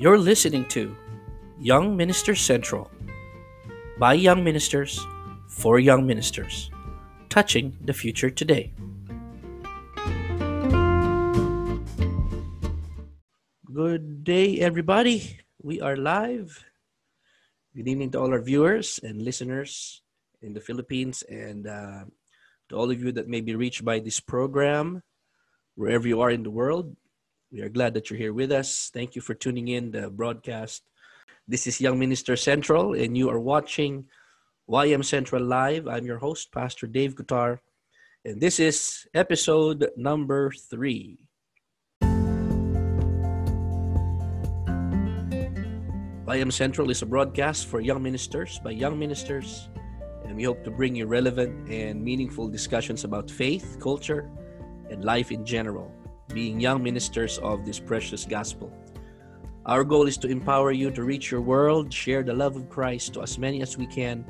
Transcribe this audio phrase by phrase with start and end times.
[0.00, 0.96] You're listening to
[1.60, 2.90] Young Ministers Central
[3.98, 4.96] by young ministers
[5.46, 6.70] for young ministers,
[7.28, 8.72] touching the future today.
[13.68, 15.36] Good day, everybody.
[15.60, 16.64] We are live.
[17.76, 20.00] Good evening to all our viewers and listeners
[20.40, 22.08] in the Philippines and uh,
[22.70, 25.02] to all of you that may be reached by this program,
[25.74, 26.96] wherever you are in the world.
[27.52, 28.92] We are glad that you're here with us.
[28.94, 30.84] Thank you for tuning in the broadcast.
[31.48, 34.04] This is Young Minister Central, and you are watching
[34.70, 35.88] YM Central Live.
[35.88, 37.60] I'm your host, Pastor Dave Guitar,
[38.24, 41.18] and this is episode number three.
[46.30, 49.68] YM Central is a broadcast for young ministers by young ministers,
[50.24, 54.30] and we hope to bring you relevant and meaningful discussions about faith, culture,
[54.88, 55.92] and life in general
[56.32, 58.72] being young ministers of this precious gospel.
[59.66, 63.14] Our goal is to empower you to reach your world, share the love of Christ
[63.14, 64.24] to as many as we can,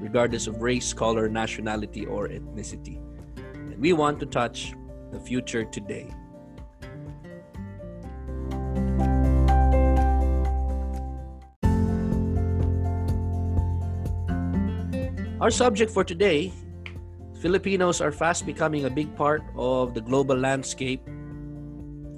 [0.00, 2.98] regardless of race, color, nationality, or ethnicity.
[3.36, 4.72] And we want to touch
[5.12, 6.10] the future today.
[15.40, 16.52] Our subject for today
[17.44, 21.04] Filipinos are fast becoming a big part of the global landscape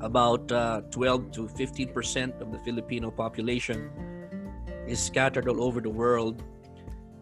[0.00, 3.90] about uh, 12 to 15 percent of the Filipino population
[4.86, 6.42] is scattered all over the world.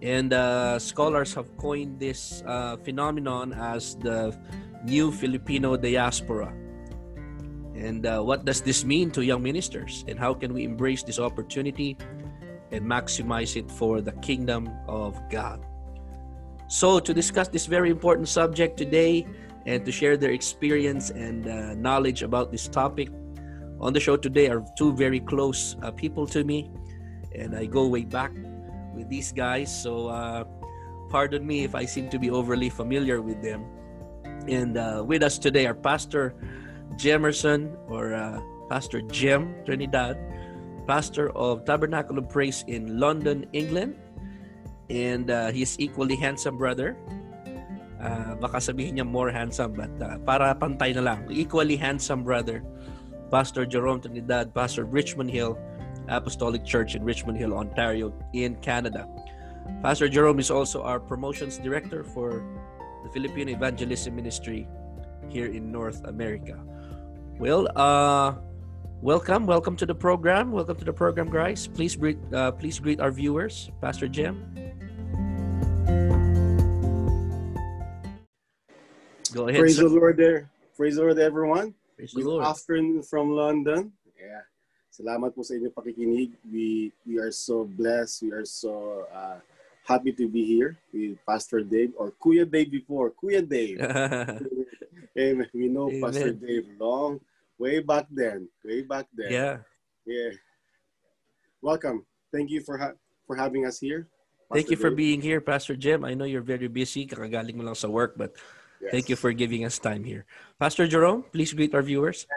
[0.02, 4.36] And uh, scholars have coined this uh, phenomenon as the
[4.84, 6.52] new Filipino diaspora.
[7.74, 10.04] And uh, what does this mean to young ministers?
[10.06, 11.96] And how can we embrace this opportunity
[12.70, 15.64] and maximize it for the kingdom of God?
[16.68, 19.26] So, to discuss this very important subject today,
[19.66, 23.08] and to share their experience and uh, knowledge about this topic.
[23.80, 26.70] On the show today are two very close uh, people to me,
[27.34, 28.32] and I go way back
[28.94, 29.68] with these guys.
[29.68, 30.44] So, uh,
[31.10, 33.64] pardon me if I seem to be overly familiar with them.
[34.48, 36.34] And uh, with us today are Pastor
[36.96, 40.18] Jemerson or uh, Pastor Jem Trinidad,
[40.86, 43.96] pastor of Tabernacle of Praise in London, England,
[44.90, 46.96] and uh, his equally handsome brother,
[48.04, 51.24] uh, baka sabihin niya more handsome but uh, para pantay na lang.
[51.32, 52.60] Equally handsome brother
[53.32, 55.56] Pastor Jerome Trinidad Pastor Richmond Hill
[56.06, 59.08] Apostolic Church in Richmond Hill Ontario in Canada.
[59.80, 62.44] Pastor Jerome is also our promotions director for
[63.02, 64.68] the Filipino Evangelism Ministry
[65.32, 66.60] here in North America.
[67.40, 68.36] Well uh
[69.00, 71.66] welcome welcome to the program welcome to the program guys.
[71.66, 73.72] Please greet uh, please greet our viewers.
[73.80, 74.44] Pastor Jim
[79.34, 79.58] Go ahead.
[79.66, 79.82] Praise sir.
[79.82, 80.48] the Lord there.
[80.78, 81.74] Praise the Lord everyone.
[81.98, 82.46] Praise Good the Lord.
[82.46, 83.90] afternoon from London.
[84.14, 84.46] Yeah.
[84.94, 86.38] Salamat po sa inyong pakikinig.
[86.46, 88.22] We we are so blessed.
[88.22, 89.42] We are so uh,
[89.82, 93.10] happy to be here with Pastor Dave or Kuya Dave before.
[93.10, 93.82] Kuya Dave.
[95.18, 95.50] Amen.
[95.50, 95.98] We know Amen.
[95.98, 97.18] Pastor Dave long
[97.58, 98.46] way back then.
[98.62, 99.34] Way back then.
[99.34, 99.56] Yeah.
[100.06, 100.38] Yeah.
[101.58, 102.06] Welcome.
[102.30, 102.94] Thank you for ha-
[103.26, 104.06] for having us here.
[104.46, 104.86] Pastor Thank you Dave.
[104.86, 106.06] for being here, Pastor Jem.
[106.06, 107.02] I know you're very busy.
[107.02, 108.38] Kakagaling mo lang sa work, but
[108.84, 108.92] Yes.
[108.92, 110.28] Thank you for giving us time here.
[110.60, 112.28] Pastor Jerome, please greet our viewers.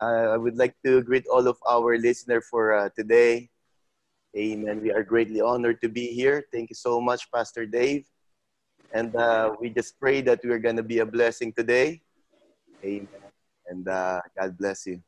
[0.00, 3.52] Uh, I would like to greet all of our listeners for uh, today.
[4.32, 4.80] Amen.
[4.80, 6.48] We are greatly honored to be here.
[6.48, 8.08] Thank you so much, Pastor Dave.
[8.96, 12.00] And uh, we just pray that we are going to be a blessing today.
[12.80, 13.28] Amen.
[13.68, 15.04] And uh, God bless you.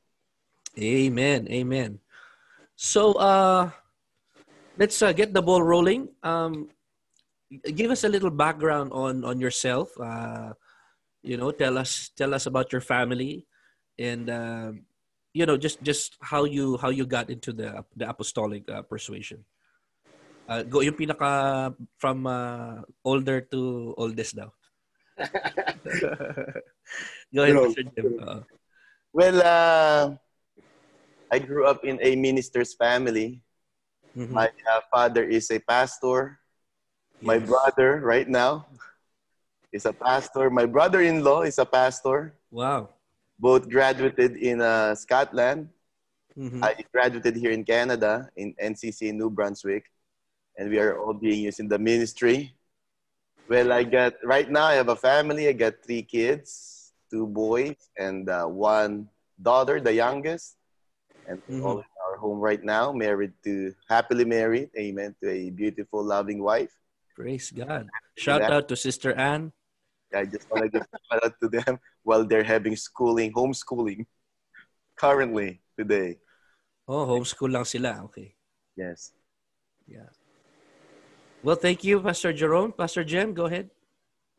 [0.76, 1.48] Amen.
[1.48, 1.98] Amen.
[2.76, 3.70] So uh,
[4.76, 6.12] let's uh, get the ball rolling.
[6.22, 6.68] Um,
[7.72, 9.96] give us a little background on on yourself.
[9.96, 10.52] Uh,
[11.24, 13.48] you know tell us tell us about your family
[13.98, 14.70] and uh,
[15.32, 19.40] you know just just how you how you got into the the apostolic uh, persuasion
[20.46, 24.52] uh, go yung pinaka from uh, older to oldest daw
[27.32, 27.88] go ahead Mr.
[27.96, 28.20] Jem.
[28.20, 28.40] Uh-huh.
[29.16, 30.12] well uh,
[31.32, 33.40] I grew up in a minister's family
[34.12, 34.28] mm-hmm.
[34.28, 36.36] my uh, father is a pastor
[37.24, 38.68] my brother right now
[39.74, 40.48] is a pastor.
[40.48, 42.38] My brother-in-law is a pastor.
[42.54, 42.94] Wow.
[43.42, 45.68] Both graduated in uh, Scotland.
[46.38, 46.62] Mm-hmm.
[46.62, 49.90] I graduated here in Canada in NCC New Brunswick,
[50.56, 52.54] and we are all being used in the ministry.
[53.50, 54.70] Well, I got right now.
[54.70, 55.50] I have a family.
[55.50, 59.10] I got three kids, two boys and uh, one
[59.42, 60.54] daughter, the youngest,
[61.26, 61.66] and mm-hmm.
[61.66, 62.94] all in our home right now.
[62.94, 66.70] Married to happily married, amen, to a beautiful, loving wife.
[67.14, 67.90] Praise God!
[68.16, 69.52] Shout out to Sister Anne.
[70.14, 74.06] I just want to give a shout out to them while they're having schooling, homeschooling
[74.96, 76.18] currently today.
[76.86, 78.04] Oh, homeschool lang sila.
[78.08, 78.34] Okay.
[78.76, 79.12] Yes.
[79.88, 80.08] Yeah.
[81.44, 82.72] Well, thank you, Pastor Jerome.
[82.72, 83.68] Pastor Jem, go ahead.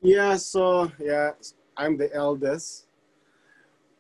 [0.02, 1.38] Yeah, so, yeah,
[1.78, 2.86] I'm the eldest.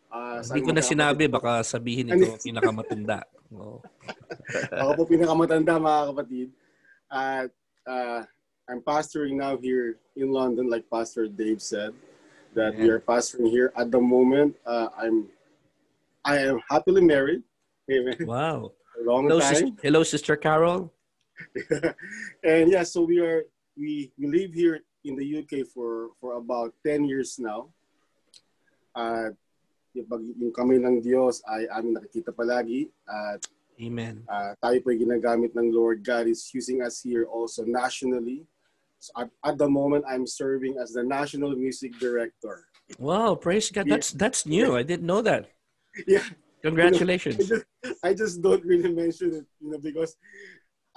[0.09, 3.25] Uh, Hindi ko na sinabi, baka sabihin ito pinakamatanda.
[3.53, 3.81] Oh.
[4.81, 6.47] Ako po pinakamatanda, mga kapatid.
[7.09, 7.49] At
[7.85, 8.25] uh,
[8.69, 11.93] I'm pastoring now here in London, like Pastor Dave said,
[12.55, 12.83] that yeah.
[12.83, 14.55] we are pastoring here at the moment.
[14.65, 15.29] Uh, I'm,
[16.23, 17.43] I am happily married.
[17.91, 18.17] Amen.
[18.21, 18.71] Wow.
[18.99, 19.53] A long hello, time.
[19.53, 20.91] Sister, hello, Sister Carol.
[22.43, 23.43] and yeah, so we are
[23.77, 27.67] we we live here in the UK for for about 10 years now.
[28.95, 29.29] At uh,
[29.93, 33.43] yung, yung kami ng Diyos ay amin nakikita palagi at
[33.75, 34.23] Amen.
[34.23, 35.99] Uh, tayo po ay ginagamit ng Lord.
[35.99, 38.47] God is using us here also nationally.
[39.05, 42.65] So at, at the moment, I'm serving as the National Music Director.
[42.97, 43.85] Wow, praise God.
[43.85, 43.93] Yeah.
[43.95, 44.75] That's that's new.
[44.75, 45.51] I didn't know that.
[46.07, 46.25] Yeah.
[46.59, 47.37] Congratulations.
[47.37, 50.17] You know, I, just, I just don't really mention it, you know, because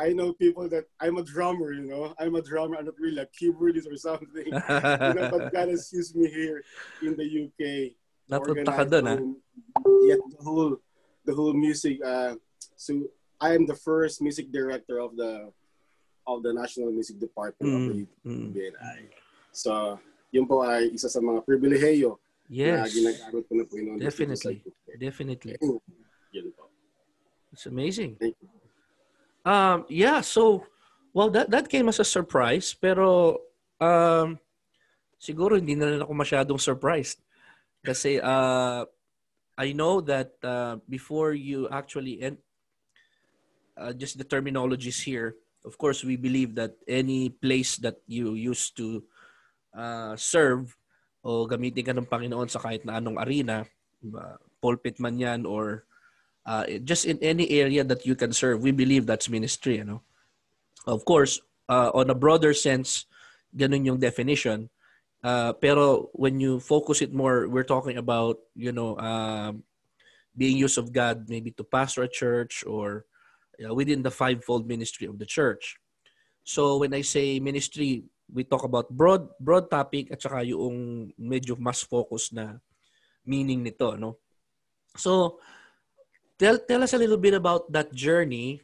[0.01, 2.15] I know people that I'm a drummer, you know.
[2.19, 2.75] I'm a drummer.
[2.81, 4.27] I'm not really a keyboardist or something.
[4.47, 6.65] you know, but God has used me here
[7.05, 7.95] in the UK.
[8.27, 9.21] Napunta ka doon, ah.
[10.09, 10.73] Yet the whole,
[11.29, 12.35] the whole music, uh,
[12.75, 13.07] so
[13.39, 15.53] I am the first music director of the
[16.29, 18.53] of the National Music Department mm, of the mm.
[18.53, 18.99] BNI.
[19.51, 19.97] So,
[20.29, 22.21] yun po ay isa sa mga pribilehiyo
[22.53, 22.77] yes.
[22.77, 23.97] na ginagamit po na Panginoon.
[23.97, 24.61] Definitely.
[25.01, 25.57] Definitely.
[26.37, 26.69] Yun po.
[27.53, 28.21] It's amazing.
[29.49, 30.69] Um, yeah, so,
[31.17, 33.41] well, that, that came as a surprise, pero
[33.81, 34.37] um,
[35.17, 37.25] siguro hindi na rin ako masyadong surprised.
[37.81, 38.85] Kasi uh,
[39.57, 42.37] I know that uh, before you actually end,
[43.79, 45.35] uh, just the terminologies here.
[45.69, 49.05] Of course, we believe that any place that you used to
[49.77, 50.73] uh, serve
[51.21, 53.69] o gamitin ka ng Panginoon sa kahit na anong arena,
[54.65, 55.85] pulpit man yan or
[56.49, 59.77] uh, just in any area that you can serve, we believe that's ministry.
[59.77, 60.01] You know?
[60.89, 61.37] Of course,
[61.69, 63.05] uh, on a broader sense,
[63.53, 64.73] ganun yung definition.
[65.21, 69.53] Uh, pero when you focus it more, we're talking about, you know, uh,
[70.33, 73.05] being used of God maybe to pastor a church or
[73.63, 75.77] uh, within the fivefold ministry of the church.
[76.45, 81.57] So when I say ministry, we talk about broad broad topic at saka yung medyo
[81.61, 82.61] mas focus na
[83.25, 84.17] meaning nito, no?
[84.97, 85.41] So
[86.39, 88.63] tell tell us a little bit about that journey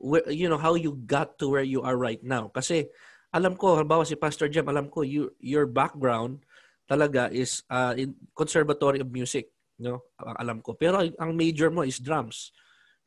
[0.00, 2.88] where, you know how you got to where you are right now kasi
[3.32, 6.44] alam ko halimbawa si Pastor Jem alam ko you, your background
[6.88, 10.04] talaga is uh, in conservatory of music no
[10.40, 12.52] alam ko pero ang major mo is drums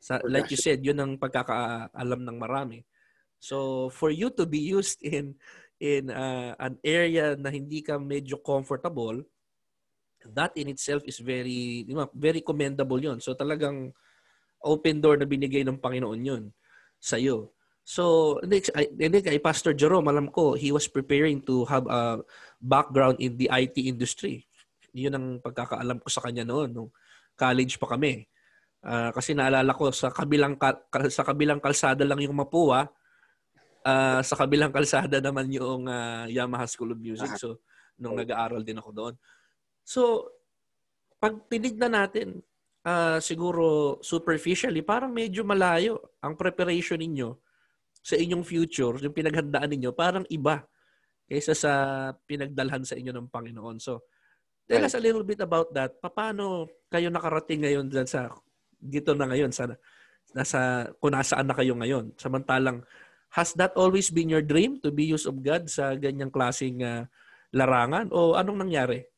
[0.04, 2.84] sa, like you said, yun ang pagkakaalam ng marami.
[3.40, 5.32] So for you to be used in
[5.80, 9.24] in uh, an area na hindi ka medyo comfortable,
[10.28, 13.16] that in itself is very di ba, very commendable yon.
[13.24, 13.96] So talagang
[14.60, 16.44] open door na binigay ng Panginoon yun
[17.00, 17.56] sa iyo.
[17.84, 18.64] So, hindi,
[18.96, 22.24] hindi kay Pastor Jerome, alam ko, he was preparing to have a
[22.56, 24.48] background in the IT industry.
[24.96, 26.88] Yun ang pagkakaalam ko sa kanya noon, nung
[27.36, 28.24] college pa kami.
[28.84, 30.76] Uh, kasi naalala ko sa kabilang ka,
[31.08, 32.84] sa kabilang kalsada lang yung Mapua.
[33.84, 37.32] Uh, sa kabilang kalsada naman yung uh, Yamaha School of Music.
[37.40, 37.64] So
[37.96, 39.14] nung nag-aaral din ako doon.
[39.80, 40.28] So
[41.16, 42.44] pag tinignan natin,
[42.84, 47.32] uh, siguro superficially, parang medyo malayo ang preparation ninyo
[48.04, 50.60] sa inyong future, yung pinaghandaan ninyo, parang iba
[51.24, 51.72] kaysa sa
[52.28, 53.80] pinagdalhan sa inyo ng Panginoon.
[53.80, 54.04] So,
[54.68, 55.96] tell us a little bit about that.
[55.96, 58.28] Paano kayo nakarating ngayon dyan sa
[58.84, 59.72] dito na ngayon sa
[60.36, 62.12] nasa kung nasaan na kayo ngayon.
[62.20, 62.84] Samantalang
[63.32, 67.08] has that always been your dream to be used of God sa ganyang klaseng uh,
[67.50, 69.08] larangan o anong nangyari?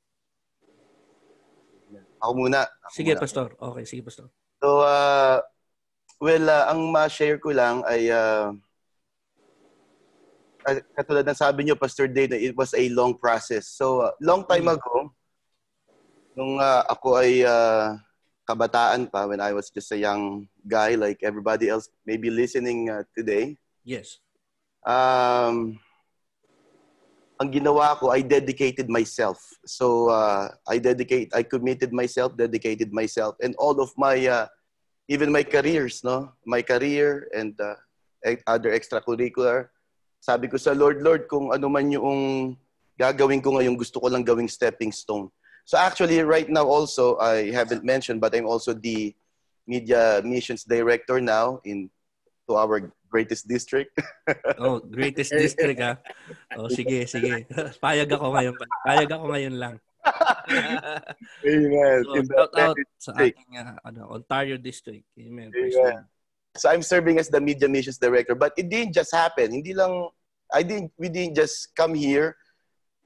[2.22, 2.64] Ako muna.
[2.64, 3.20] Ako sige, muna.
[3.20, 3.48] pastor.
[3.58, 4.30] Okay, sige, pastor.
[4.62, 5.42] So uh,
[6.22, 8.56] well, uh, ang ma-share ko lang ay uh,
[10.96, 13.70] katulad ng sabi niyo Pastor Dave, it was a long process.
[13.70, 14.74] So uh, long time mm.
[14.74, 14.94] ago
[16.36, 17.96] nung uh, ako ay uh,
[18.46, 23.02] kabataan pa when I was just a young guy like everybody else maybe listening uh,
[23.12, 23.58] today.
[23.82, 24.22] Yes.
[24.86, 25.82] Um,
[27.36, 29.42] ang ginawa ko, I dedicated myself.
[29.66, 34.46] So uh, I dedicate, I committed myself, dedicated myself, and all of my, uh,
[35.08, 37.76] even my careers, no, my career and uh,
[38.46, 39.68] other extracurricular.
[40.22, 42.56] Sabi ko sa Lord, Lord, kung ano man yung
[42.96, 45.28] gagawin ko ngayon, gusto ko lang gawing stepping stone.
[45.66, 49.10] So actually, right now also, I haven't mentioned, but I'm also the
[49.66, 51.90] media missions director now in
[52.46, 53.98] to our greatest district.
[54.62, 55.98] oh, greatest district ah.
[56.54, 57.50] Oh, sige, sige.
[57.82, 58.54] Payag ako ngayon.
[58.86, 59.74] Payag ako ngayon lang.
[61.42, 61.98] Amen.
[62.06, 65.02] So, shout out sa ating uh, ano, Ontario District.
[65.18, 65.50] Amen.
[65.50, 66.06] Amen.
[66.54, 68.38] So I'm serving as the Media Missions Director.
[68.38, 69.50] But it didn't just happen.
[69.50, 70.14] Hindi lang,
[70.54, 72.38] I didn't, we didn't just come here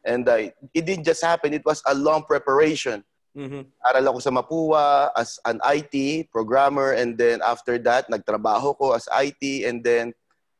[0.04, 1.52] and uh, it didn't just happen.
[1.52, 3.04] It was a long preparation.
[3.36, 3.62] Mm-hmm.
[3.86, 9.06] Aral ako sa Mapua as an IT programmer and then after that, nagtrabaho ko as
[9.12, 10.12] IT and then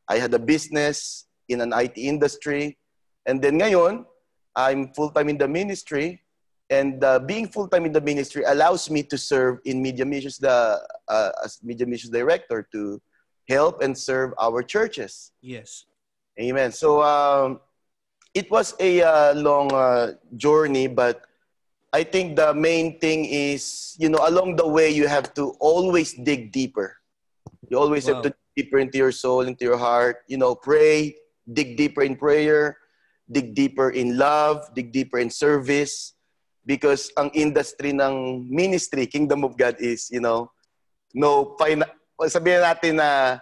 [0.07, 2.77] I had a business in an IT industry.
[3.27, 4.05] And then ngayon,
[4.55, 6.23] I'm full-time in the ministry
[6.71, 10.79] and uh, being full-time in the ministry allows me to serve in media missions the
[11.07, 12.99] uh, as media missions director to
[13.47, 15.85] help and serve our churches yes
[16.39, 17.59] amen so um,
[18.33, 21.23] it was a uh, long uh, journey but
[21.93, 26.13] i think the main thing is you know along the way you have to always
[26.13, 26.97] dig deeper
[27.69, 28.15] you always wow.
[28.15, 31.15] have to dig deeper into your soul into your heart you know pray
[31.53, 32.77] dig deeper in prayer
[33.31, 36.13] dig deeper in love dig deeper in service
[36.65, 40.51] because ang industry ng ministry, Kingdom of God is, you know,
[41.13, 41.89] no, fina-
[42.29, 43.39] sabihin natin na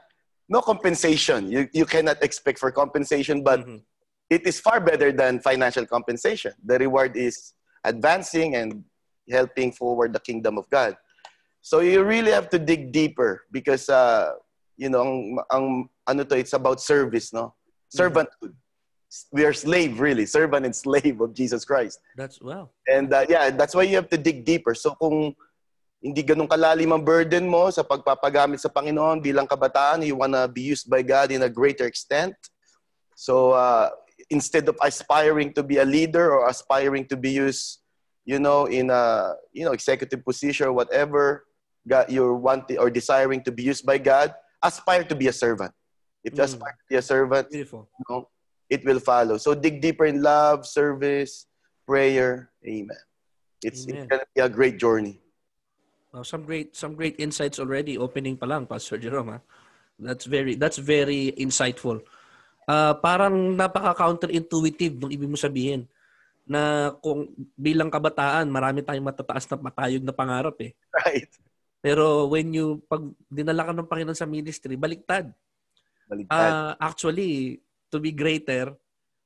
[0.48, 1.52] no compensation.
[1.52, 3.84] You, you cannot expect for compensation, but mm-hmm.
[4.30, 6.54] It is far better than financial compensation.
[6.64, 8.84] The reward is advancing and
[9.30, 10.96] helping forward the kingdom of God.
[11.62, 14.34] So you really have to dig deeper because, uh,
[14.78, 17.54] you know, ang, ang ano to, it's about service, no?
[17.94, 18.54] Servanthood.
[19.34, 23.50] We are slave really servant and slave of Jesus Christ that's well and uh, yeah
[23.50, 25.34] that's why you have to dig deeper so kung
[25.98, 30.62] hindi ganun kalalim ang burden mo sa pagpapagamit sa Panginoon bilang kabataan you wanna be
[30.62, 32.38] used by God in a greater extent
[33.18, 33.90] so uh,
[34.30, 37.82] instead of aspiring to be a leader or aspiring to be used
[38.26, 41.46] you know in a you know executive position or whatever
[41.88, 45.72] God, you're wanting or desiring to be used by God aspire to be a servant
[46.24, 46.46] if you mm.
[46.46, 47.90] aspire to be a servant Beautiful.
[47.98, 48.30] You know,
[48.70, 49.38] it will follow.
[49.38, 51.48] So dig deeper in love, service,
[51.88, 52.52] prayer.
[52.66, 52.96] Amen.
[53.64, 53.98] It's, Amen.
[53.98, 55.20] it's going to be a great journey.
[56.14, 59.30] Well, some great some great insights already opening pa lang Pastor Jerome.
[59.30, 59.40] Ha?
[60.00, 62.02] That's very that's very insightful.
[62.70, 65.90] Uh, parang napaka counterintuitive nung ibig mo sabihin
[66.46, 70.78] na kung bilang kabataan marami tayong matataas na matayog na pangarap eh.
[70.94, 71.30] Right.
[71.82, 75.34] Pero when you pag dinala ka ng Panginoon sa ministry, baliktad.
[76.06, 76.38] Baliktad.
[76.54, 77.58] Uh, actually,
[77.90, 78.78] to be greater,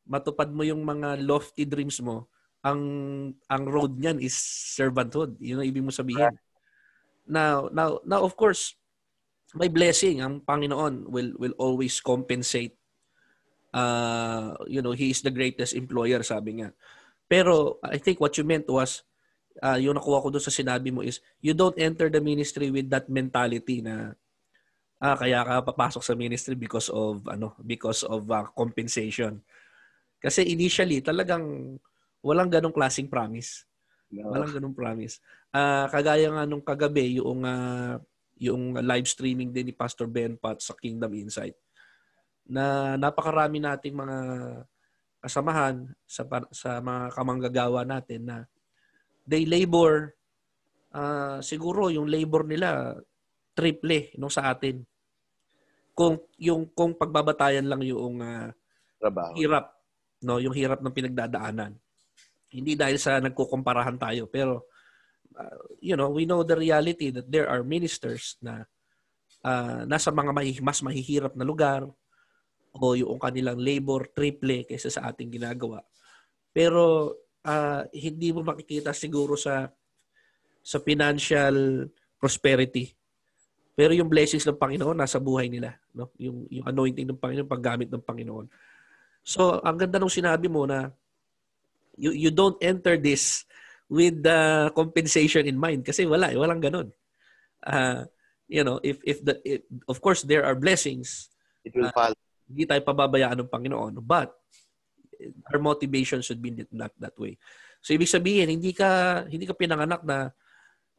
[0.07, 2.27] matupad mo yung mga lofty dreams mo,
[2.63, 2.79] ang
[3.47, 4.35] ang road niyan is
[4.75, 5.35] servanthood.
[5.39, 6.31] Yun ang ibig mo sabihin.
[7.27, 8.75] Now, now, now of course,
[9.55, 10.19] may blessing.
[10.23, 12.75] Ang Panginoon will will always compensate.
[13.73, 16.69] Uh, you know, He is the greatest employer, sabi nga.
[17.25, 19.01] Pero I think what you meant was,
[19.65, 22.85] uh, yung nakuha ko doon sa sinabi mo is, you don't enter the ministry with
[22.93, 24.13] that mentality na
[25.03, 29.41] ah, kaya ka papasok sa ministry because of ano, because of uh, compensation.
[30.23, 31.75] Kasi initially talagang
[32.23, 33.67] walang ganong klasing promise.
[34.13, 34.31] No.
[34.31, 35.19] Walang ganong promise.
[35.51, 37.99] Uh, kagaya nga nung kagabi yung uh,
[38.39, 41.57] yung live streaming din ni Pastor Ben Pat sa Kingdom Insight
[42.47, 44.17] na napakarami nating mga
[45.23, 48.37] kasamahan sa sa mga kamanggagawa natin na
[49.23, 50.11] they labor
[50.91, 52.99] uh, siguro yung labor nila
[53.55, 54.83] triple no sa atin
[55.93, 58.49] kung yung kung pagbabatayan lang yung uh,
[59.03, 59.31] trabaho.
[59.37, 59.65] Hirap,
[60.25, 61.75] no, yung hirap ng pinagdadaanan.
[62.53, 64.69] Hindi dahil sa nagkukumparahan tayo, pero
[65.35, 68.65] uh, you know, we know the reality that there are ministers na
[69.45, 71.85] uh, nasa mga mahi, mas mahihirap na lugar
[72.73, 75.81] o yung kanilang labor triple kaysa sa ating ginagawa.
[76.49, 77.13] Pero
[77.45, 79.69] uh, hindi mo makikita siguro sa
[80.63, 81.85] sa financial
[82.17, 82.89] prosperity
[83.73, 86.13] pero yung blessings ng Panginoon nasa buhay nila, no?
[86.21, 88.45] Yung yung anointing ng Panginoon, paggamit ng Panginoon.
[89.25, 90.93] So, ang ganda nung sinabi mo na
[91.97, 93.49] you you don't enter this
[93.89, 96.93] with the compensation in mind kasi wala, eh, walang ganun.
[97.65, 98.05] Uh,
[98.45, 101.33] you know, if if the if, of course there are blessings,
[101.65, 102.22] it will uh, follow.
[102.47, 104.33] Hindi tayo pababayaan ng Panginoon, but
[105.51, 107.39] our motivation should be not that way.
[107.83, 110.31] So ibig sabihin, hindi ka hindi ka pinanganak na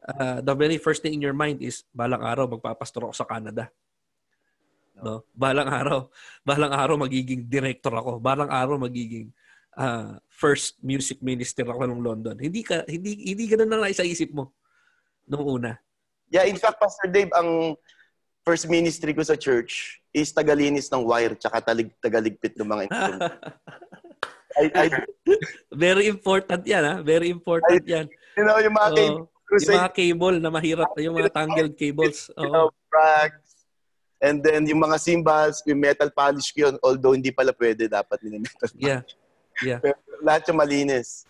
[0.04, 3.72] uh, the very first thing in your mind is balang araw magpapastor ako sa Canada.
[5.00, 5.24] No?
[5.32, 6.12] Balang araw,
[6.44, 8.20] balang araw magiging director ako.
[8.20, 9.32] Balang araw magiging
[9.76, 12.36] uh, first music minister ako ng London.
[12.38, 14.54] Hindi ka hindi hindi ganoon na sa isip mo
[15.24, 15.72] nung una.
[16.32, 17.78] Yeah, in fact Pastor Dave, ang
[18.44, 23.32] first ministry ko sa church is tagalinis ng wire tsaka talig, tagaligpit ng mga instrument.
[24.54, 24.86] I, I,
[25.74, 26.94] Very important yan, ha?
[27.02, 28.06] Very important I, yan.
[28.38, 29.26] You know, yung mga oh.
[29.44, 29.76] Crusade.
[29.76, 32.30] Yung mga cable na mahirap, yung mga tangled cables.
[32.38, 32.42] Oh.
[32.44, 33.66] You know, frags.
[34.22, 38.22] And then yung mga cymbals, yung metal polish ko yun, although hindi pala pwede, dapat
[38.24, 38.78] yung metal polish.
[38.78, 39.02] Yeah.
[39.60, 39.78] Yeah.
[39.82, 41.28] Pero lahat yung malinis.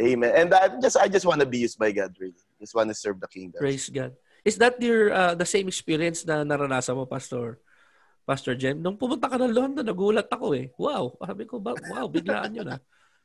[0.00, 0.32] Amen.
[0.32, 2.40] And I just I just want to be used by God really.
[2.58, 3.60] Just want to serve the kingdom.
[3.60, 4.16] Praise God.
[4.42, 7.62] Is that your uh, the same experience na naranasan mo, Pastor?
[8.22, 10.70] Pastor Jem, nung pumunta ka ng London, nagulat ako eh.
[10.78, 12.80] Wow, sabi ko, wow, biglaan yun ah.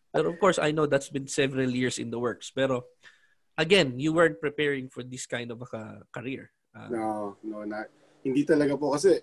[0.10, 2.50] Pero of course, I know that's been several years in the works.
[2.50, 2.90] Pero
[3.54, 6.50] again, you weren't preparing for this kind of a career.
[6.74, 7.94] Uh, no, no, not.
[8.26, 9.22] Hindi talaga po kasi,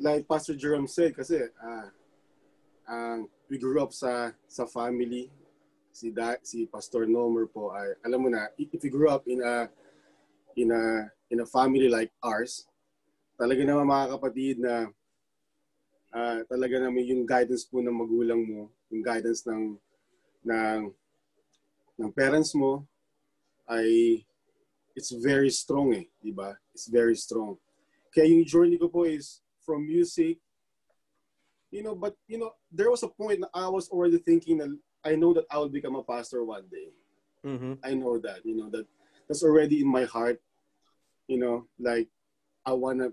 [0.00, 1.88] like Pastor Jerome said, kasi uh,
[2.88, 3.20] uh,
[3.52, 5.28] we grew up sa sa family
[5.94, 9.38] si da, si Pastor Nomer po ay alam mo na if you grew up in
[9.38, 9.70] a
[10.58, 12.66] in a in a family like ours
[13.38, 14.88] talaga naman mga kapatid na
[16.14, 19.76] uh, talaga naman yung guidance po ng magulang mo yung guidance ng
[20.44, 20.80] ng
[21.98, 22.84] ng parents mo
[23.70, 24.20] ay
[24.94, 27.56] it's very strong eh di ba it's very strong
[28.14, 30.38] kaya yung journey ko po is from music
[31.74, 34.70] you know but you know there was a point na I was already thinking na
[35.04, 36.88] I know that I will become a pastor one day.
[37.44, 37.74] Mm-hmm.
[37.84, 38.86] I know that, you know, that
[39.28, 40.40] that's already in my heart.
[41.26, 42.08] You know, like
[42.64, 43.12] I wanna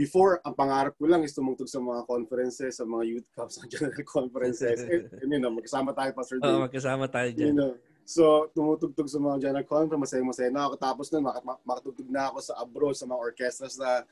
[0.00, 3.68] before ang pangarap ko lang is tumugtog sa mga conferences, sa mga youth camps, sa
[3.68, 4.80] general conferences.
[4.80, 6.48] and, and, you know, magkasama tayo Pastor Dave.
[6.48, 7.52] Oo, oh, magkasama tayo dyan.
[7.52, 7.72] You know,
[8.08, 10.74] so tumutugtog sa mga general conference, masaya-masaya na ako.
[10.80, 14.06] Tapos nun, mak- makatugtog na ako sa abroad, sa mga orchestras na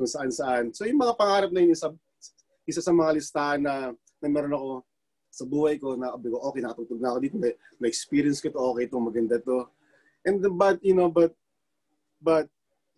[0.00, 0.72] kung saan-saan.
[0.72, 1.92] So yung mga pangarap na yun, isa,
[2.64, 4.70] isa sa mga listahan na, na meron ako
[5.34, 7.52] sa buhay ko na ko, okay, nakatutog na ako dito, may,
[7.82, 9.66] may experience ko to, okay, itong maganda to.
[10.22, 11.34] And but, you know, but,
[12.22, 12.46] but,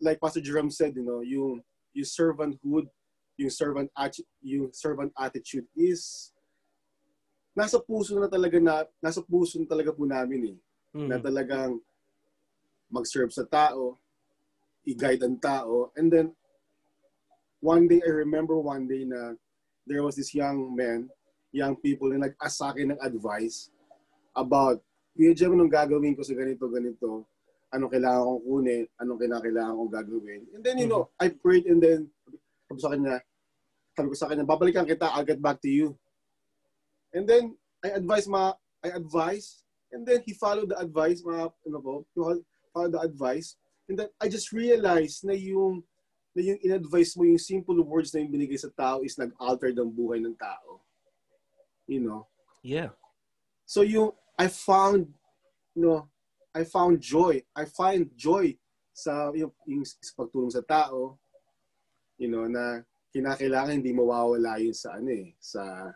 [0.00, 1.62] like Pastor Jerome said, you know, yung,
[1.92, 2.86] yung servanthood,
[3.36, 3.90] yung servant
[4.40, 6.32] yung servant attitude is
[7.52, 10.58] nasa puso na talaga na nasa puso na talaga po namin eh.
[10.96, 11.08] Mm.
[11.08, 11.80] Na talagang
[12.88, 14.00] mag-serve sa tao,
[14.88, 16.32] i-guide ang tao, and then
[17.60, 19.34] one day I remember one day na
[19.84, 21.10] there was this young man
[21.56, 23.72] young people na nag-ask sa akin ng advice
[24.36, 24.84] about,
[25.16, 27.24] Kuya Jem, anong gagawin ko sa ganito, ganito?
[27.74, 28.84] Anong kailangan kong kunin?
[29.00, 30.42] Anong kailangan kong gagawin?
[30.54, 31.22] And then, you know, mm-hmm.
[31.22, 32.10] I prayed and then,
[32.66, 33.16] sabi sa kanya,
[33.96, 35.98] sabi ko sa kanya, babalikan kita, I'll get back to you.
[37.14, 41.78] And then, I advise ma, I advise, and then he followed the advice, mga, ano
[41.82, 43.56] po, followed the advice.
[43.90, 45.82] And then, I just realized na yung,
[46.36, 49.90] na yung in-advise mo, yung simple words na yung binigay sa tao is nag-alter ng
[49.90, 50.86] buhay ng tao
[51.86, 52.26] you know.
[52.62, 52.90] Yeah.
[53.64, 55.14] So you, I found,
[55.74, 56.08] you know,
[56.56, 57.44] I found joy.
[57.52, 58.56] I find joy
[58.96, 59.84] sa yung, yung
[60.16, 61.20] pagtulong sa tao,
[62.16, 62.80] you know, na
[63.12, 65.92] kinakailangan hindi mawawala yun sa ano eh, sa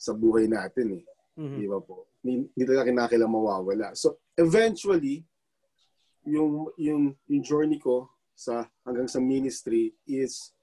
[0.00, 1.04] sa buhay natin eh.
[1.36, 1.58] Mm-hmm.
[1.60, 2.08] Di ba po?
[2.24, 3.92] Hindi, hindi talaga kinakailangan mawawala.
[3.92, 5.28] So eventually,
[6.24, 10.56] yung yung yung journey ko sa hanggang sa ministry is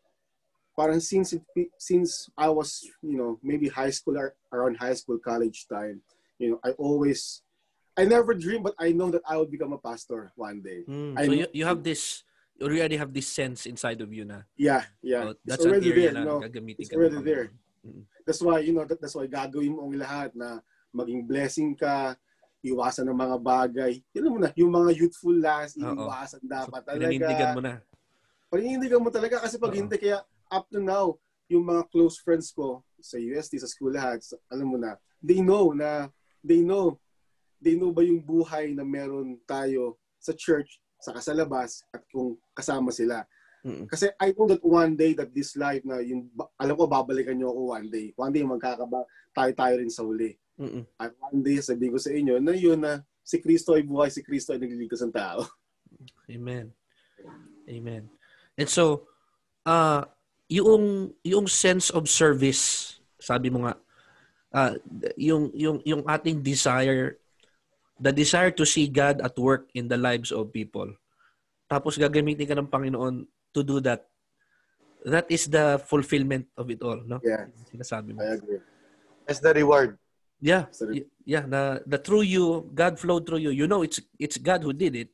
[0.74, 1.46] parang since it,
[1.78, 6.02] since I was you know maybe high school or around high school college time
[6.38, 7.42] you know I always
[7.98, 10.86] I never dreamed but I know that I would become a pastor one day.
[10.86, 12.24] Mm, so you, you have this
[12.58, 14.42] you already have this sense inside of you na.
[14.58, 15.24] Yeah, yeah.
[15.24, 16.42] So that's it's already there, no?
[16.78, 17.54] It's already there.
[18.26, 20.60] That's why you know that, that's why gagawin mo ang lahat na
[20.94, 22.18] maging blessing ka,
[22.66, 23.94] iwasan ng mga bagay.
[24.14, 27.06] Yun mo na, yung mga youthful last, iwasan dapat so, talaga.
[27.06, 27.76] Paninindigan mo na.
[28.50, 29.82] Paninindigan mo talaga kasi pag Uh-oh.
[29.86, 31.16] hindi kaya up to now,
[31.48, 34.20] yung mga close friends ko sa UST, sa school lahat,
[34.52, 36.12] alam mo na, they know na,
[36.44, 37.00] they know,
[37.62, 42.90] they know ba yung buhay na meron tayo sa church, sa kasalabas, at kung kasama
[42.94, 43.26] sila.
[43.66, 43.90] Mm-hmm.
[43.90, 47.52] Kasi I know that one day that this life na yung, alam ko babalikan niyo
[47.52, 48.08] ako one day.
[48.16, 50.38] One day magkakaba tayo-tayo rin sa uli.
[50.58, 50.84] Mm-hmm.
[50.98, 54.24] At one day sabihin ko sa inyo na yun na si Kristo ay buhay, si
[54.24, 55.44] Kristo ay nagliligtas ng tao.
[56.32, 56.72] Amen.
[57.68, 58.08] Amen.
[58.56, 59.12] And so,
[59.68, 60.08] uh,
[60.48, 63.76] yung yung sense of service, sabi mo nga,
[64.56, 64.74] uh,
[65.20, 67.20] yung yung yung ating desire
[68.00, 70.94] the desire to see God at work in the lives of people.
[71.68, 74.06] Tapos gagamitin ka ng Panginoon to do that.
[75.06, 77.20] That is the fulfillment of it all, no?
[77.24, 77.50] Yeah.
[77.70, 78.22] Sinasabi mo.
[78.24, 78.62] I agree.
[79.26, 79.98] That's the reward.
[80.40, 80.70] Yeah.
[81.26, 83.52] Yeah, na the through you, God flowed through you.
[83.52, 85.10] You know it's it's God who did it.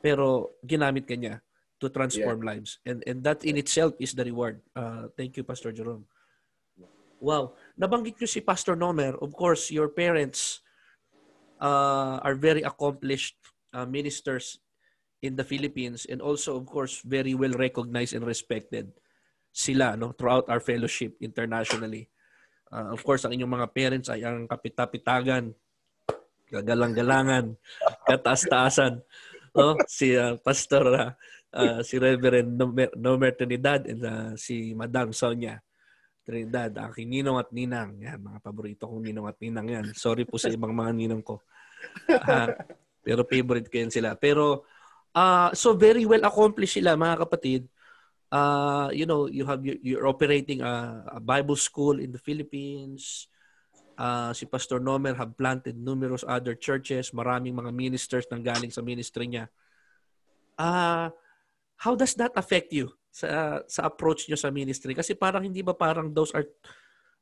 [0.00, 1.44] Pero ginamit ka niya
[1.80, 2.50] to transform yeah.
[2.56, 2.80] lives.
[2.86, 4.62] And and that in itself is the reward.
[4.72, 6.06] Uh, thank you, Pastor Jerome.
[7.20, 7.52] Wow.
[7.76, 9.12] Nabanggit nyo si Pastor Nomer.
[9.20, 10.64] Of course, your parents
[11.60, 13.36] uh, are very accomplished
[13.76, 14.58] uh, ministers
[15.20, 18.88] in the Philippines and also, of course, very well recognized and respected
[19.52, 22.08] sila no throughout our fellowship internationally.
[22.70, 25.52] Uh, of course, ang inyong mga parents ay ang kapitapitagan,
[26.48, 27.58] gagalang-galangan,
[28.06, 29.02] kataas-taasan.
[29.50, 29.74] No?
[29.90, 31.10] Si uh, Pastor uh,
[31.54, 32.54] uh, si Reverend
[32.96, 35.58] Nomer, Trinidad and uh, si Madam Sonia
[36.30, 37.98] Trinidad, aking ninong at ninang.
[37.98, 39.86] Yan, mga paborito kong ninong at ninang yan.
[39.98, 41.42] Sorry po sa ibang mga ninong ko.
[42.06, 42.54] Uh,
[43.02, 44.14] pero favorite ko yan sila.
[44.14, 44.62] Pero,
[45.18, 47.66] uh, so very well accomplished sila, mga kapatid.
[48.30, 53.26] Uh, you know, you have you're operating a, a Bible school in the Philippines.
[53.98, 57.10] Uh, si Pastor Nomer have planted numerous other churches.
[57.10, 59.50] Maraming mga ministers nang galing sa ministry niya.
[60.54, 61.10] Uh,
[61.74, 62.94] how does that affect you?
[63.10, 64.94] Sa sa approach nyo sa ministry?
[64.94, 66.46] Kasi parang hindi ba parang those are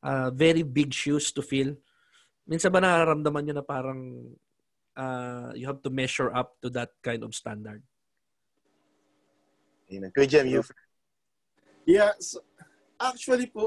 [0.05, 1.73] uh, very big shoes to fill?
[2.49, 4.01] Minsan ba nararamdaman nyo na parang
[4.97, 7.81] uh, you have to measure up to that kind of standard?
[9.89, 10.13] Amen.
[10.13, 10.61] Kuya Jem, you
[11.89, 12.45] Yeah, so,
[13.01, 13.65] actually po,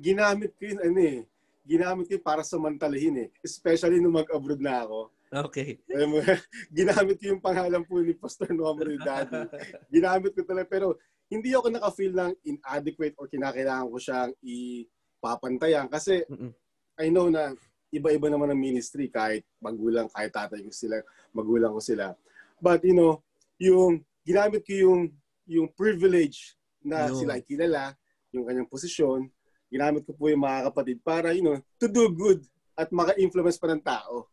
[0.00, 1.20] ginamit ko yun, ano eh,
[1.68, 3.28] ginamit ko para samantalahin eh.
[3.44, 5.12] Especially nung mag-abroad na ako.
[5.32, 5.80] Okay.
[6.76, 9.48] ginamit ko yung pangalan po ni Pastor Nomer Daddy.
[9.88, 10.68] Ginamit ko talaga.
[10.68, 11.00] Pero
[11.32, 15.88] hindi ako naka-feel ng inadequate or kinakailangan ko siyang ipapantayan.
[15.88, 16.52] Kasi Mm-mm.
[17.00, 17.56] I know na
[17.88, 21.00] iba-iba naman ang ministry kahit magulang, kahit tatay ko sila,
[21.32, 22.12] magulang ko sila.
[22.60, 23.24] But you know,
[23.56, 25.02] yung ginamit ko yung
[25.48, 27.24] yung privilege na Yo.
[27.24, 27.96] sila ay kilala,
[28.32, 29.28] yung kanyang posisyon,
[29.72, 32.44] ginamit ko po yung mga kapatid para, you know, to do good
[32.76, 34.28] at maka-influence pa ng tao.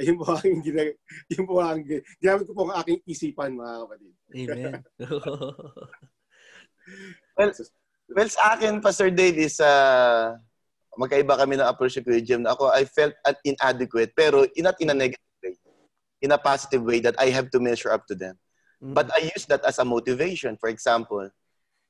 [0.02, 0.96] Ayun po ang ginag
[1.28, 4.12] yun po ang ginamit ko po ang aking isipan mga kapatid.
[4.32, 4.72] Amen.
[7.36, 7.52] well,
[8.14, 10.36] well, sa akin, Pastor Dave, is uh,
[10.98, 12.46] magkaiba kami ng approach ko Jim.
[12.46, 15.56] Ako, I felt inadequate, pero not in a negative way.
[16.20, 18.36] In a positive way that I have to measure up to them.
[18.82, 18.94] Mm-hmm.
[18.94, 20.56] But I use that as a motivation.
[20.56, 21.30] For example,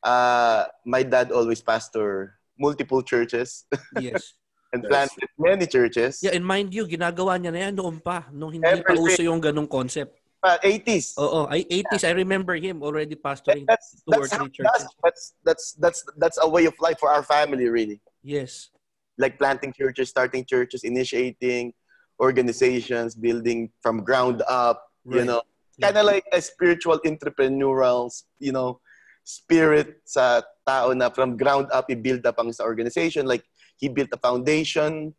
[0.03, 3.65] uh, my dad always pastor multiple churches.
[3.99, 4.35] Yes.
[4.73, 6.23] And planted many churches.
[6.23, 8.97] Yeah, and mind you, ginagawa niya na yan noon pa, nung hindi Everything.
[8.97, 10.15] pa uso yung ganung concept.
[10.41, 11.21] Uh, 80s.
[11.21, 12.09] Oo, ay 80s.
[12.09, 14.89] I remember him already pastoring that's, two that's or three churches.
[15.05, 18.01] That's, that's, that's, that's a way of life for our family, really.
[18.23, 18.73] Yes.
[19.19, 21.75] Like planting churches, starting churches, initiating
[22.21, 25.21] organizations, building from ground up, right.
[25.21, 25.43] you know.
[25.81, 28.81] Kind of like a spiritual entrepreneurial, you know,
[29.25, 33.25] spirit sa tao na from ground up, i-build up ang sa organization.
[33.25, 33.45] Like,
[33.81, 35.15] he built a foundation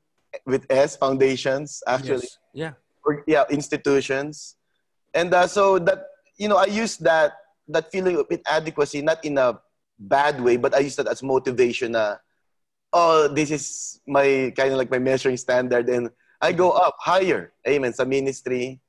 [0.45, 2.29] with S foundations actually.
[2.29, 2.37] Yes.
[2.53, 2.73] Yeah.
[3.03, 4.55] Or, yeah, institutions.
[5.13, 6.05] And uh, so that
[6.37, 7.33] you know, I use that
[7.67, 9.59] that feeling of inadequacy not in a
[9.99, 11.95] bad way, but I use that as motivation.
[11.95, 12.17] Uh,
[12.93, 17.53] oh, this is my kind of like my measuring standard, and I go up higher.
[17.67, 17.93] Amen.
[17.93, 18.79] Sa ministry.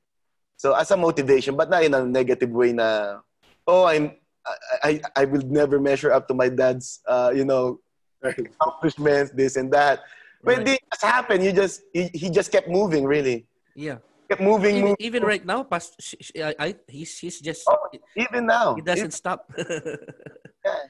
[0.56, 2.72] So as a motivation, but not in a negative way.
[2.72, 3.18] Na
[3.66, 4.14] oh, I'm
[4.46, 7.80] I, I, I will never measure up to my dad's, uh, you know,
[8.38, 10.00] accomplishments, this and that.
[10.42, 10.68] But right.
[10.68, 11.44] it just happened.
[11.44, 13.46] You just he, he just kept moving, really.
[13.74, 13.98] Yeah.
[14.28, 14.96] Kept moving, even, moving.
[15.00, 15.98] even right now, past
[16.37, 19.50] I, I he's he's just oh, even now he doesn't even, stop.
[19.58, 20.82] yeah.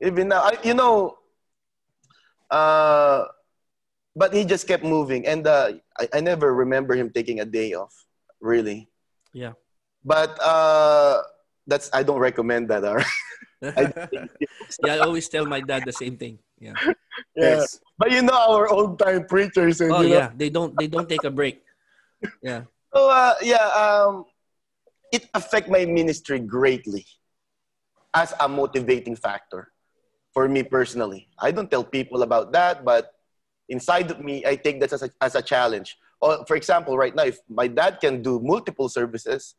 [0.00, 1.18] Even now, I, you know,
[2.50, 3.24] uh,
[4.14, 7.72] but he just kept moving, and uh, I, I never remember him taking a day
[7.74, 7.94] off,
[8.40, 8.86] really.
[9.32, 9.52] Yeah.
[10.04, 11.22] But uh,
[11.66, 12.84] that's I don't recommend that.
[12.84, 13.16] All right.
[14.84, 16.38] yeah, I always tell my dad the same thing.
[16.60, 16.74] Yeah.
[17.36, 17.80] Yes.
[17.98, 20.86] But you know our old time preachers and Oh you know, yeah, they don't they
[20.86, 21.62] don't take a break.
[22.42, 22.62] Yeah.
[22.88, 24.24] So uh, yeah, um,
[25.12, 27.04] it affect my ministry greatly
[28.14, 29.68] as a motivating factor
[30.32, 31.28] for me personally.
[31.38, 33.12] I don't tell people about that, but
[33.68, 35.98] inside of me, I take that as a, as a challenge.
[36.20, 39.54] Or for example, right now, if my dad can do multiple services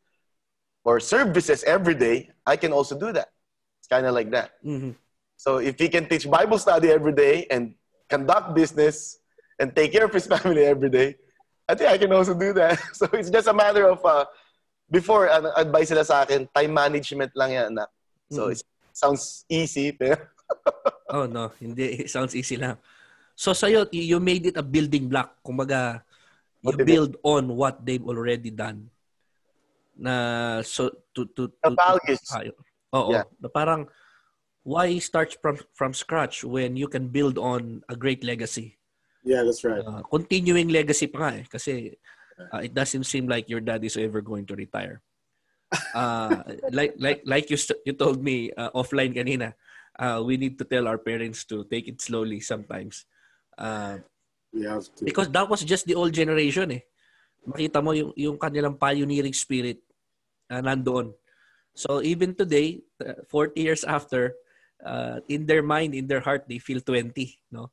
[0.82, 3.28] or services every day, I can also do that
[3.78, 4.58] It's kind of like that.
[4.64, 4.98] Mm-hmm.
[5.40, 7.72] So if he can teach Bible study every day and
[8.12, 9.24] conduct business
[9.56, 11.16] and take care of his family every day,
[11.64, 12.76] I think I can also do that.
[12.92, 14.28] So it's just a matter of, uh,
[14.92, 17.88] before, uh, advice sila sa akin, time management lang yan, anak.
[18.28, 18.60] So mm-hmm.
[18.60, 20.20] it sounds easy, pero...
[21.16, 21.56] oh, no.
[21.56, 22.04] Hindi.
[22.04, 22.76] It sounds easy lang.
[23.32, 25.40] So sa'yo, you made it a building block.
[25.40, 26.04] Kumbaga,
[26.60, 28.92] you build on what they've already done.
[29.96, 32.20] Na, so, to, to, to, the values.
[32.28, 32.52] To,
[32.92, 33.16] Oo.
[33.16, 33.24] Yeah.
[33.48, 33.88] Parang,
[34.62, 38.76] why start from from scratch when you can build on a great legacy?
[39.24, 39.80] Yeah, that's right.
[39.84, 41.44] Uh, continuing legacy pa nga eh.
[41.48, 41.72] Kasi
[42.52, 45.00] uh, it doesn't seem like your dad is ever going to retire.
[45.94, 46.44] Uh,
[46.76, 49.52] like like like you you told me uh, offline kanina,
[50.00, 53.04] uh, we need to tell our parents to take it slowly sometimes.
[53.56, 54.00] Uh,
[54.52, 55.04] we have to.
[55.04, 56.82] Because that was just the old generation eh.
[57.44, 59.80] Makita mo yung yung kanilang pioneering spirit
[60.52, 61.12] uh, nandoon.
[61.72, 62.82] So even today,
[63.30, 64.34] 40 years after,
[64.84, 67.12] uh, in their mind, in their heart, they feel 20,
[67.52, 67.70] no?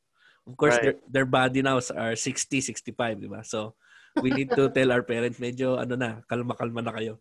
[0.48, 0.96] Of course, right.
[0.96, 3.44] their, their body now are 60, 65, di ba?
[3.44, 3.76] So,
[4.22, 7.20] we need to tell our parents, medyo, ano na, kalma-kalma na kayo.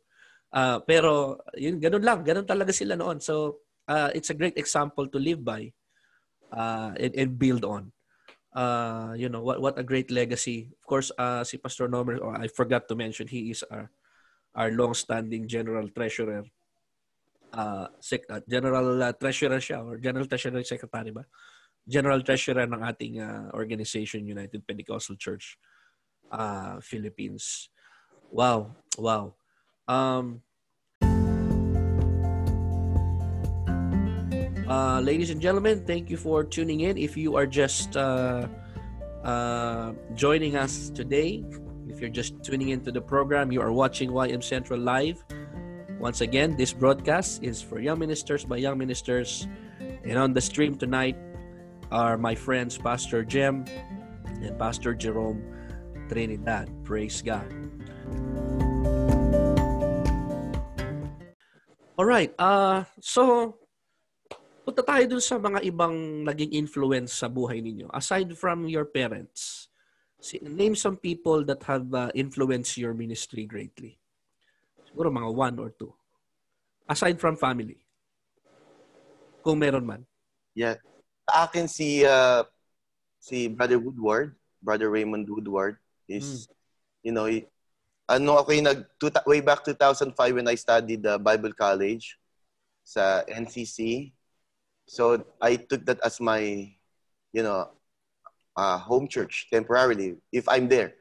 [0.54, 2.22] Uh, pero, yun, ganun lang.
[2.22, 3.18] Ganun talaga sila noon.
[3.18, 5.74] So, uh, it's a great example to live by.
[6.52, 7.92] uh, and, and build on.
[8.54, 10.72] Uh, you know what what a great legacy.
[10.80, 13.90] Of course, uh, si Pastor Nomer, oh, I forgot to mention he is our
[14.56, 16.44] our long-standing general treasurer.
[17.52, 21.24] Uh, sec, uh, general uh, treasurer siya or general treasurer secretary ba?
[21.86, 25.56] General treasurer ng ating uh, organization United Pentecostal Church
[26.32, 27.70] uh, Philippines.
[28.30, 29.34] Wow, wow.
[29.86, 30.42] Um,
[34.66, 36.98] Uh, ladies and gentlemen, thank you for tuning in.
[36.98, 38.48] If you are just uh,
[39.22, 41.44] uh, joining us today,
[41.86, 45.22] if you're just tuning into the program, you are watching YM Central Live.
[45.98, 49.48] Once again, this broadcast is for young ministers by young ministers.
[50.04, 51.16] And on the stream tonight
[51.90, 53.64] are my friends Pastor Jem
[54.42, 55.40] and Pastor Jerome
[56.08, 56.68] Trinidad.
[56.84, 57.48] Praise God.
[61.96, 62.34] All right.
[62.38, 63.56] Uh, so
[64.66, 67.86] Punta tayo dun sa mga ibang naging influence sa buhay ninyo.
[67.94, 69.70] Aside from your parents,
[70.42, 74.02] name some people that have uh, influenced your ministry greatly.
[74.96, 75.92] Siguro mga one or two.
[76.88, 77.76] Aside from family.
[79.44, 80.08] Kung meron man.
[80.56, 80.80] Yeah.
[81.28, 82.48] Sa akin si uh,
[83.20, 84.32] si Brother Woodward,
[84.64, 85.76] Brother Raymond Woodward
[86.08, 86.56] is mm.
[87.04, 87.28] you know,
[88.08, 88.88] ano ako yung nag
[89.28, 92.16] way back 2005 when I studied the Bible College
[92.88, 94.16] sa NCC
[94.86, 96.70] So I took that as my,
[97.34, 97.68] you know,
[98.56, 100.94] uh, home church temporarily if I'm there.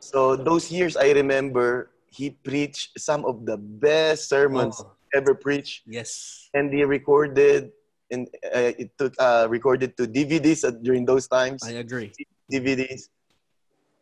[0.00, 4.94] So those years, I remember he preached some of the best sermons oh.
[5.14, 5.82] ever preached.
[5.86, 6.48] Yes.
[6.54, 7.74] And he recorded,
[8.10, 11.66] and uh, it took uh, recorded to DVDs during those times.
[11.66, 12.12] I agree.
[12.50, 13.10] DVDs.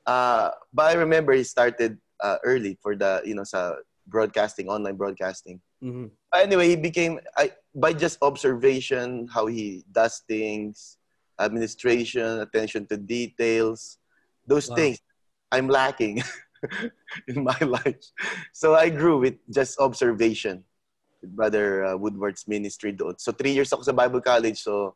[0.05, 4.97] Uh, but I remember he started uh, early for the you know sa broadcasting, online
[4.97, 5.61] broadcasting.
[5.83, 6.13] Mm-hmm.
[6.37, 10.99] Anyway, he became I, by just observation how he does things,
[11.41, 13.99] administration, attention to details,
[14.47, 14.77] those wow.
[14.77, 14.99] things
[15.53, 16.23] I'm lacking
[17.29, 18.01] in my life.
[18.53, 20.65] So I grew with just observation
[21.21, 23.15] with Brother uh, Woodward's ministry doon.
[23.19, 24.59] So three years ako sa Bible College.
[24.59, 24.95] So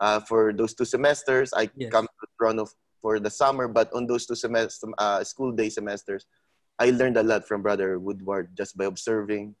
[0.00, 1.90] uh, for those two semesters, I yes.
[1.90, 2.66] come to Toronto
[3.02, 3.68] for the summer.
[3.68, 6.26] But on those two semester, uh, school day semesters,
[6.78, 9.54] I learned a lot from Brother Woodward just by observing.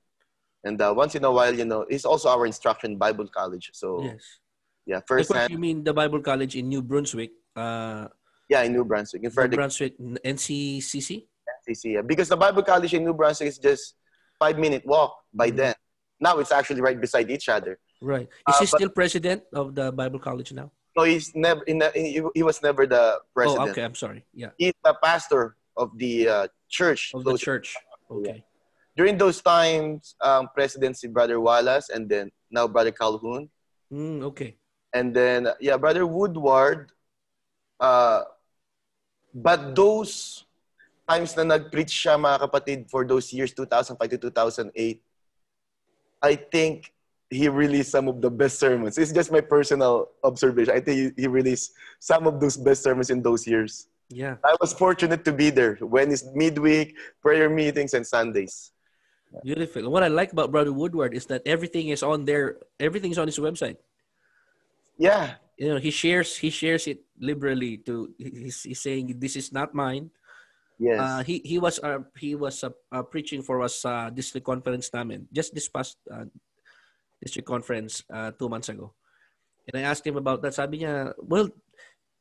[0.64, 3.70] And uh, once in a while, you know, it's also our instruction Bible college.
[3.72, 4.22] So yes,
[4.84, 5.00] yeah.
[5.06, 7.30] First, hand, you mean the Bible college in New Brunswick?
[7.54, 8.08] Uh,
[8.48, 11.26] yeah, in New Brunswick, in New Brunswick, NCCC.
[11.84, 12.02] Yeah.
[12.02, 13.94] Because the Bible college in New Brunswick is just
[14.38, 15.56] five minute walk by mm-hmm.
[15.56, 15.74] then.
[16.20, 17.78] Now it's actually right beside each other.
[18.00, 18.28] Right.
[18.48, 20.70] Is uh, he still president of the Bible college now?
[20.96, 21.62] No, he's never.
[21.66, 23.68] He, was never the president.
[23.68, 23.84] Oh, okay.
[23.84, 24.24] I'm sorry.
[24.32, 24.50] Yeah.
[24.56, 27.12] He's the pastor of the uh, church.
[27.14, 27.76] Of the church.
[28.10, 28.44] Okay.
[28.96, 33.50] During those times, um, presidency Brother Wallace and then now Brother Calhoun.
[33.92, 34.56] Mm, okay.
[34.94, 36.92] And then yeah, Brother Woodward.
[37.78, 38.24] Uh,
[39.34, 40.45] but those
[41.08, 44.74] times na nag-preach siya mga kapatid for those years 2005 to 2008,
[46.22, 46.92] I think
[47.30, 48.98] he released some of the best sermons.
[48.98, 50.74] It's just my personal observation.
[50.74, 53.86] I think he, released some of those best sermons in those years.
[54.08, 54.36] Yeah.
[54.44, 58.70] I was fortunate to be there when it's midweek, prayer meetings, and Sundays.
[59.42, 59.90] Beautiful.
[59.90, 62.62] What I like about Brother Woodward is that everything is on there.
[62.78, 63.76] Everything's on his website.
[64.96, 65.34] Yeah.
[65.58, 67.78] You know, he shares he shares it liberally.
[67.90, 70.10] To he's, he's saying this is not mine.
[70.78, 71.00] Yes.
[71.00, 74.92] Uh, he he was uh, he was uh, uh, preaching for us uh, district conference
[74.92, 76.28] namin just this past uh,
[77.20, 78.92] district conference uh, two months ago.
[79.66, 80.54] And I asked him about that.
[80.54, 81.48] Sabi niya, well,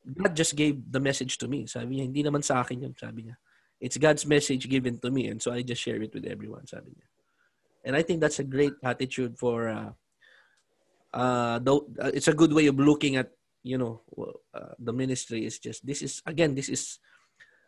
[0.07, 1.67] God just gave the message to me.
[1.67, 3.35] Sabi niya, hindi naman sa akin yun, sabi niya.
[3.77, 6.95] It's God's message given to me and so I just share it with everyone, sabi
[6.95, 7.07] niya.
[7.85, 9.91] And I think that's a great attitude for uh,
[11.13, 13.31] uh, uh, it's a good way of looking at,
[13.63, 14.01] you know,
[14.53, 16.99] uh, the ministry is just, this is, again, this is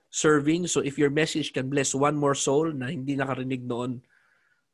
[0.10, 0.68] serving.
[0.68, 4.02] So if your message can bless one more soul na hindi nakarinig noon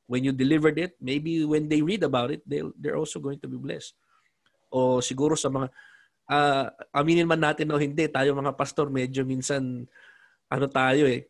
[0.08, 3.50] when you delivered it, maybe when they read about it, they they're also going to
[3.50, 3.96] be blessed.
[4.74, 5.72] O siguro sa mga
[6.30, 6.66] uh,
[6.96, 9.88] aminin man natin o hindi, tayo mga pastor, medyo minsan,
[10.48, 11.28] ano tayo eh,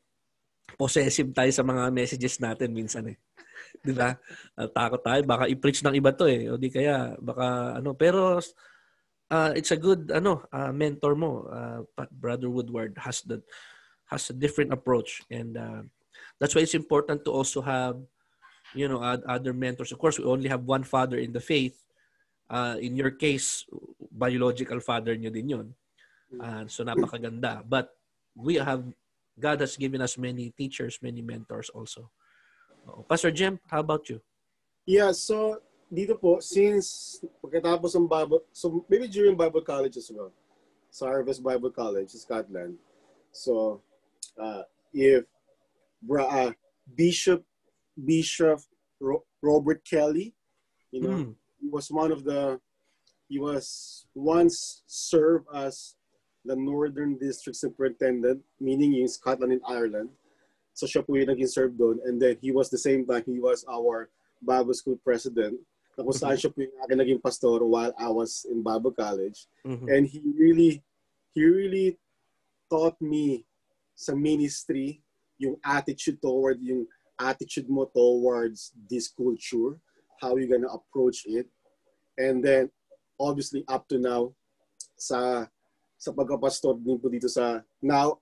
[0.75, 3.17] possessive tayo sa mga messages natin minsan eh.
[3.85, 4.15] di ba?
[4.57, 6.49] Uh, takot tayo, baka i-preach ng iba to eh.
[6.51, 7.95] O di kaya, baka ano.
[7.97, 8.39] Pero,
[9.31, 11.47] uh, it's a good, ano, uh, mentor mo.
[11.47, 11.79] Uh,
[12.11, 13.41] Brother Woodward has the
[14.13, 15.25] has a different approach.
[15.33, 15.81] And uh,
[16.39, 17.97] that's why it's important to also have,
[18.73, 19.91] you know, other mentors.
[19.91, 21.83] Of course, we only have one father in the faith
[22.49, 23.65] uh, in your case,
[24.11, 25.67] biological father nyo din yun.
[26.37, 27.65] Uh, so napakaganda.
[27.65, 27.89] But
[28.37, 28.85] we have,
[29.39, 32.09] God has given us many teachers, many mentors also.
[33.09, 34.21] Pastor Jem, how about you?
[34.85, 40.33] Yeah, so dito po, since pagkatapos ng Bible, so maybe during Bible College as well,
[40.91, 42.75] sa Harvest Bible College Scotland.
[43.31, 43.81] So,
[44.39, 45.25] uh, if
[46.09, 46.51] uh,
[46.95, 47.43] Bishop
[47.93, 48.59] Bishop
[48.99, 50.33] Ro- Robert Kelly,
[50.91, 51.35] you know, mm.
[51.59, 52.59] he was one of the,
[53.29, 55.95] he was once served as
[56.45, 60.09] the Northern District Superintendent, meaning in Scotland and Ireland.
[60.73, 62.01] So siya po yung naging serve doon.
[62.05, 64.09] And then he was the same time, he was our
[64.41, 65.55] Bible School President
[65.93, 69.45] na kung saan siya po yung aking naging pastor while I was in Bible College.
[69.61, 69.87] Mm-hmm.
[69.87, 70.81] And he really,
[71.31, 71.97] he really
[72.69, 73.45] taught me
[73.95, 75.01] sa ministry
[75.37, 76.85] yung attitude toward, yung
[77.19, 79.77] attitude mo towards this culture,
[80.21, 81.47] how you gonna approach it.
[82.17, 82.69] And then,
[83.19, 84.33] obviously, up to now,
[84.97, 85.49] sa
[85.97, 88.19] sa pagkapastor din po dito sa now,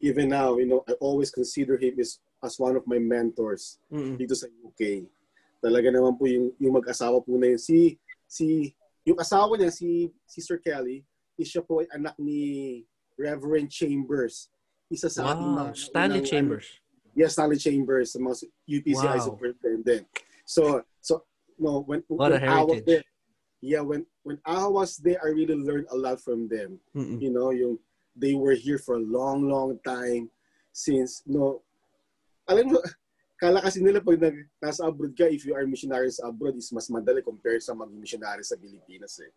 [0.00, 4.20] even now, you know, I always consider him as, as one of my mentors mm-hmm.
[4.20, 5.08] dito sa UK
[5.64, 7.60] talaga naman po yung, yung mag-asawa po na yun.
[7.60, 7.96] Si,
[8.28, 8.76] si,
[9.08, 11.00] yung asawa niya, si Sister Kelly,
[11.40, 12.84] is siya po ay anak ni
[13.16, 14.52] Reverend Chambers.
[14.94, 15.70] Isa sa wow, ating mga...
[15.74, 16.66] Stanley unang, Chambers.
[16.70, 18.34] Ano, yes, Stanley Chambers, sa mga
[18.70, 19.26] UPCI wow.
[19.26, 20.04] superintendent.
[20.46, 21.26] So, so
[21.58, 22.46] no, when, What when.
[22.46, 23.04] I was there,
[23.58, 26.78] yeah, when when I was there, I really learned a lot from them.
[26.94, 27.18] Mm-mm.
[27.18, 27.82] You know, yung
[28.14, 30.30] they were here for a long, long time
[30.70, 31.62] since no,
[32.46, 32.78] alam mo,
[33.42, 36.70] kala kasi nila pag nag, nasa abroad ka, if you are missionary sa abroad, is
[36.70, 39.32] mas madali compare sa maging missionary sa Pilipinas eh.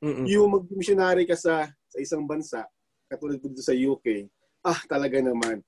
[0.00, 0.24] Mm-mm.
[0.28, 2.64] Yung mag-missionary ka sa, sa isang bansa,
[3.12, 4.28] katulad dito sa UK,
[4.64, 5.62] ah, talaga naman.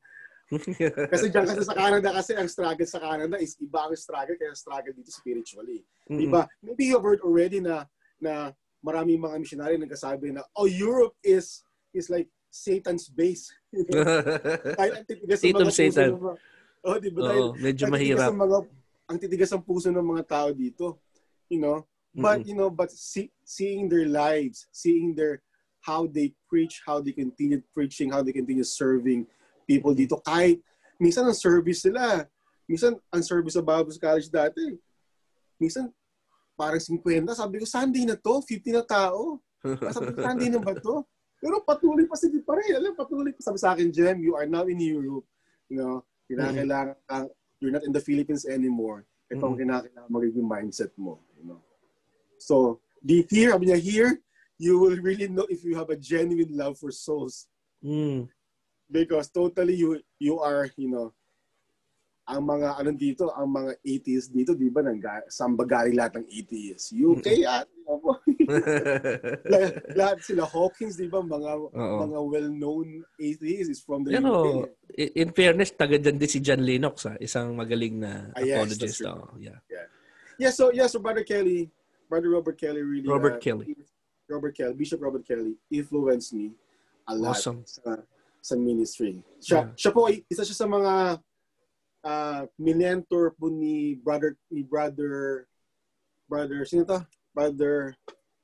[1.12, 4.52] kasi diyan kasi sa Canada kasi ang struggle sa Canada is iba ang struggle kaya
[4.52, 5.80] struggle dito spiritually.
[6.12, 6.18] Mm-hmm.
[6.20, 6.42] Diba?
[6.60, 7.88] Maybe you have heard already na
[8.20, 8.52] na
[8.84, 11.64] maraming mga missionary nagsasabi na oh Europe is
[11.96, 13.48] is like Satan's base.
[14.76, 16.10] Kahit ang titigas sa mga Satan.
[16.20, 16.36] Puso,
[16.82, 17.30] Oh, di ba?
[17.30, 18.34] Dahil medyo mahirap.
[18.34, 18.58] Ang, mga,
[19.06, 20.98] ang titigas ang puso ng mga tao dito.
[21.46, 21.78] You know?
[22.12, 22.48] But, mm-hmm.
[22.50, 25.40] you know, but see, seeing their lives, seeing their,
[25.82, 29.26] how they preach, how they continue preaching, how they continue serving
[29.66, 30.16] people dito.
[30.22, 30.62] Kahit,
[30.96, 32.30] minsan ang service nila,
[32.70, 34.78] minsan ang service sa Bible College dati,
[35.58, 35.90] minsan
[36.54, 37.34] parang 50.
[37.34, 39.42] Sabi ko, Sunday na to, 50 na tao.
[39.90, 41.02] Sabi ko, Sunday na ba to?
[41.42, 42.78] Pero patuloy pa sila pa rin.
[42.78, 43.42] Alam, patuloy pa.
[43.42, 45.26] Sabi sa akin, Jem, you are now in Europe.
[45.66, 46.94] You know, Kinakailangan
[47.58, 49.06] you're not in the Philippines anymore.
[49.30, 51.22] Ito ang kinakailangan magiging mindset mo.
[51.38, 51.60] You know?
[52.38, 54.10] So, be here, sabi niya, here,
[54.62, 57.50] you will really know if you have a genuine love for souls.
[57.82, 58.30] Mm.
[58.86, 61.10] Because totally you you are, you know,
[62.30, 66.26] ang mga ano dito, ang mga atheists dito, di ba, nang samba galing lahat ng
[66.30, 66.94] atheists.
[66.94, 67.66] UK at,
[69.50, 71.98] lahat, lahat sila Hawkins, di ba, mga Uh-oh.
[72.06, 75.18] mga well-known atheists from the Pero, UK.
[75.18, 77.18] in fairness, taga dyan din si John Lennox, ha?
[77.18, 79.02] isang magaling na ah, yes, apologist.
[79.02, 79.58] Oh, yeah.
[79.66, 79.86] yeah.
[80.38, 81.74] Yeah, so, yeah, so Brother Kelly,
[82.06, 83.74] Brother Robert Kelly really, Robert uh, Kelly.
[84.32, 86.56] Robert Kelly, Bishop Robert Kelly influenced me
[87.06, 87.60] a lot awesome.
[87.68, 88.00] sa,
[88.40, 89.20] sa ministry.
[89.36, 89.76] Siya, yeah.
[89.76, 91.20] siya po, isa siya sa mga
[92.02, 95.44] uh, minentor po ni brother ni brother
[96.26, 97.04] brother sino to?
[97.32, 97.96] Brother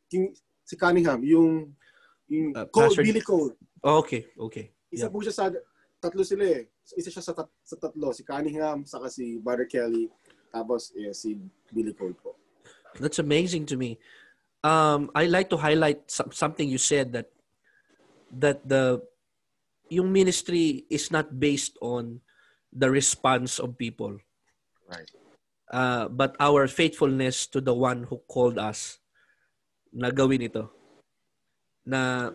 [0.08, 0.32] King,
[0.64, 1.72] si Cunningham, yung
[2.28, 3.04] yung uh, Cole, Pastor...
[3.04, 3.52] Billy Cole.
[3.84, 4.72] Oh, okay, okay.
[4.92, 5.12] Isa yeah.
[5.12, 5.52] po siya sa
[6.00, 6.68] tatlo sila eh.
[6.96, 10.08] Isa siya sa, tat, sa tatlo, si Cunningham, saka si Brother Kelly,
[10.48, 11.36] tapos eh, si
[11.68, 12.36] Billy Cole po.
[12.96, 14.00] That's amazing to me.
[14.64, 17.30] Um, I like to highlight something you said that
[18.34, 19.00] that the
[19.88, 22.20] yung ministry is not based on
[22.72, 24.18] the response of people.
[24.88, 25.08] Right.
[25.68, 29.00] Uh, but our faithfulness to the one who called us
[29.92, 30.68] na gawin ito.
[31.88, 32.32] Na,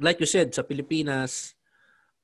[0.00, 1.56] like you said, sa Pilipinas,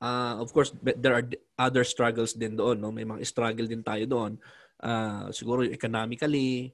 [0.00, 1.24] uh, of course, there are
[1.56, 2.80] other struggles din doon.
[2.80, 2.92] No?
[2.92, 4.32] May mga struggle din tayo doon.
[4.80, 6.72] Uh, siguro economically,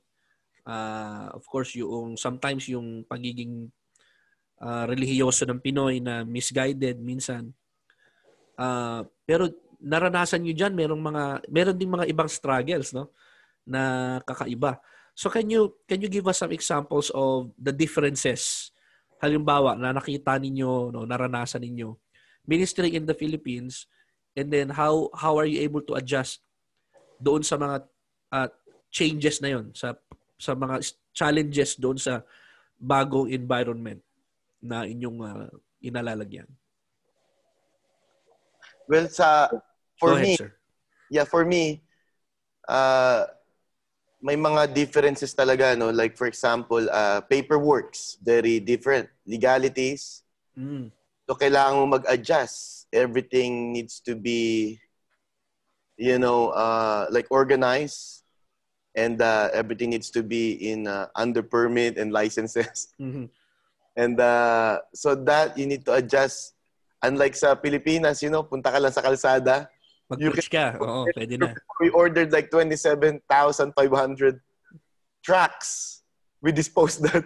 [0.66, 3.70] uh, of course, yung sometimes yung pagiging
[4.60, 7.54] uh, relihiyoso ng Pinoy na misguided minsan.
[8.58, 9.48] Uh, pero
[9.78, 13.12] naranasan niyo diyan merong mga meron ding mga ibang struggles no
[13.68, 14.80] na kakaiba.
[15.16, 18.72] So can you can you give us some examples of the differences
[19.20, 21.96] halimbawa na nakita ninyo no naranasan ninyo
[22.44, 23.88] ministry in the Philippines
[24.36, 26.44] and then how how are you able to adjust
[27.16, 27.76] doon sa mga
[28.32, 28.48] uh,
[28.92, 29.96] changes na yon sa
[30.36, 30.84] sa mga
[31.16, 32.20] challenges doon sa
[32.76, 34.00] bagong environment
[34.60, 35.48] na inyong uh,
[35.80, 36.48] inalalagyan?
[38.86, 39.50] Well, sa
[39.98, 40.50] for ahead, me, sir.
[41.10, 41.82] yeah, for me,
[42.68, 43.26] uh,
[44.22, 45.90] may mga differences talaga, no?
[45.90, 49.06] Like for example, uh, paperworks, very different.
[49.26, 50.22] Legalities.
[50.58, 50.90] Mm.
[51.26, 52.86] So kailangan mo mag-adjust.
[52.94, 54.78] Everything needs to be,
[55.98, 58.25] you know, uh, like organized.
[58.96, 62.88] And uh, everything needs to be in uh, under permit and licenses.
[63.00, 63.28] Mhm.
[63.96, 66.52] And uh, so that you need to adjust.
[67.04, 69.68] Unlike sa Pilipinas, you know, punta ka lang sa kalsada.
[70.08, 70.76] Mag-preach ka.
[70.80, 71.52] Oo, pwede na.
[71.80, 74.40] We ordered like 27,500
[75.24, 76.02] tracts.
[76.40, 77.24] We disposed that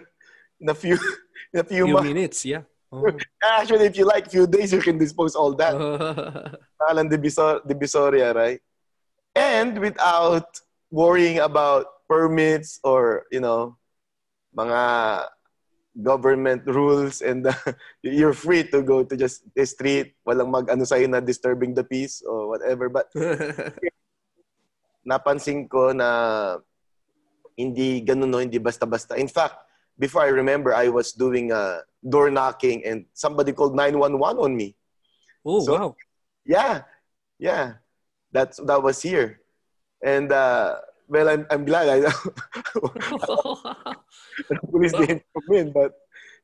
[0.59, 0.95] in a few
[1.53, 2.07] in a few Few months.
[2.07, 2.63] minutes, yeah.
[2.91, 3.07] Oh.
[3.39, 5.71] Actually, if you like, few days, you can dispose all that.
[6.75, 8.59] Pangalan Divisor, Divisoria, right?
[9.31, 10.59] And without
[10.91, 13.77] worrying about permits or, you know,
[14.55, 15.27] mga
[16.03, 17.53] government rules and uh,
[18.03, 20.15] you're free to go to just the street.
[20.27, 22.87] Walang mag-ano sa'yo na disturbing the peace or whatever.
[22.91, 23.07] But
[25.07, 26.57] napansin ko na
[27.57, 29.17] hindi ganun, no, hindi basta-basta.
[29.17, 29.55] In fact,
[29.99, 34.75] before I remember, I was doing uh, door knocking and somebody called 911 on me.
[35.45, 35.95] oh, So- wow.
[36.41, 36.89] Yeah,
[37.37, 37.77] yeah,
[38.33, 39.40] that's that was here,
[40.03, 41.99] and uh, well, I'm I'm glad I
[44.49, 45.93] the police didn't come in, but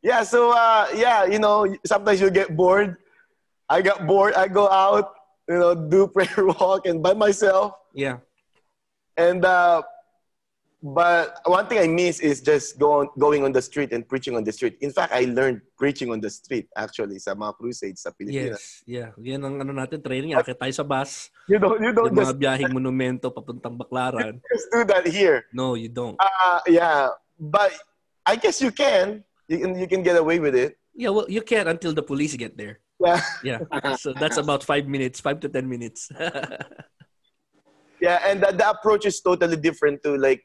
[0.04, 2.98] yeah, so uh, yeah, you know, sometimes you get bored.
[3.70, 4.34] I got bored.
[4.36, 5.14] I go out,
[5.48, 8.20] you know, do prayer walk and by myself, yeah.
[9.18, 9.82] and uh,
[10.94, 14.44] but one thing I miss is just going going on the street and preaching on
[14.48, 14.80] the street.
[14.80, 18.84] In fact, I learned preaching on the street actually sa mga crusades sa Pilipinas.
[18.88, 19.10] Yes, yeah.
[19.20, 20.40] Yan ang ano natin, training.
[20.40, 21.28] Akit tayo sa bus.
[21.52, 24.40] You don't you don't Yung just, mga biyaheng monumento papuntang Baklaran.
[24.48, 25.44] just do that here.
[25.52, 26.16] No, you don't.
[26.16, 27.76] Uh, yeah, but
[28.24, 29.28] I guess you can.
[29.52, 30.80] You can you can get away with it.
[30.98, 32.80] Yeah, well, you can't until the police get there.
[32.98, 33.60] Yeah, Yeah.
[34.02, 36.10] So that's about five minutes, five to ten minutes.
[38.02, 40.44] yeah, and the, the approach is totally different to like.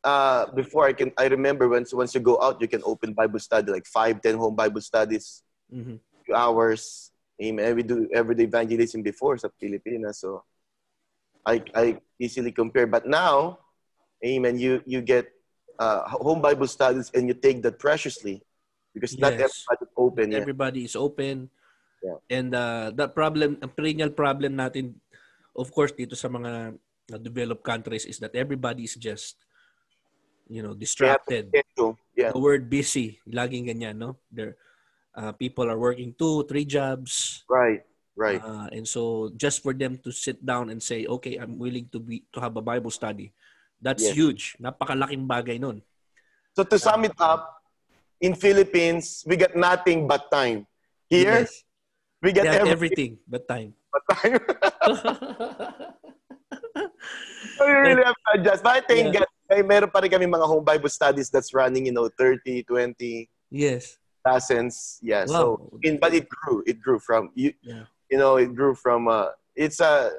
[0.00, 3.38] Uh, before I can, I remember once once you go out, you can open Bible
[3.38, 6.00] study like five, ten home Bible studies, Mhm.
[6.24, 7.12] few hours.
[7.36, 7.76] Amen.
[7.76, 10.44] We do everyday evangelism before sa Pilipinas, so
[11.44, 11.84] I I
[12.16, 12.88] easily compare.
[12.88, 13.60] But now,
[14.24, 14.56] Amen.
[14.60, 15.28] You you get
[15.80, 18.44] uh, home Bible studies and you take that preciously
[18.92, 19.64] because not Yes.
[19.64, 20.24] everybody open.
[20.28, 20.40] Yeah.
[20.44, 21.48] Everybody is open.
[22.04, 22.20] Yeah.
[22.28, 24.96] And uh, that problem, ang perennial problem natin,
[25.56, 26.76] of course, dito sa mga
[27.20, 29.40] developed countries is that everybody is just,
[30.50, 31.54] you know, distracted.
[32.18, 32.34] Yeah.
[32.34, 34.18] The word busy, laging ganyan, no?
[34.28, 34.58] There,
[35.14, 37.46] uh, people are working two, three jobs.
[37.48, 37.86] Right.
[38.18, 38.42] Right.
[38.42, 42.02] Uh, and so just for them to sit down and say, okay, I'm willing to
[42.02, 43.32] be to have a Bible study.
[43.80, 44.12] That's Yes.
[44.12, 44.42] huge.
[44.60, 45.80] Napakalaking bagay nun.
[46.52, 47.64] So to sum it up,
[48.20, 50.68] in Philippines, we got nothing but time.
[51.08, 51.64] Here, Yes.
[52.20, 53.72] we get everything everything but time.
[53.94, 54.36] but time.
[57.56, 58.60] so you really have to adjust.
[58.60, 59.24] But I think Yeah.
[59.24, 62.62] God, may meron pa rin kami mga home Bible studies that's running, you know, 30,
[62.62, 63.98] 20 yes.
[64.22, 65.02] lessons.
[65.02, 65.26] Yeah.
[65.26, 65.78] So, Wow.
[65.82, 66.62] in, but it grew.
[66.70, 67.90] It grew from, you, Yeah.
[68.06, 70.14] you know, it grew from, uh, it's a,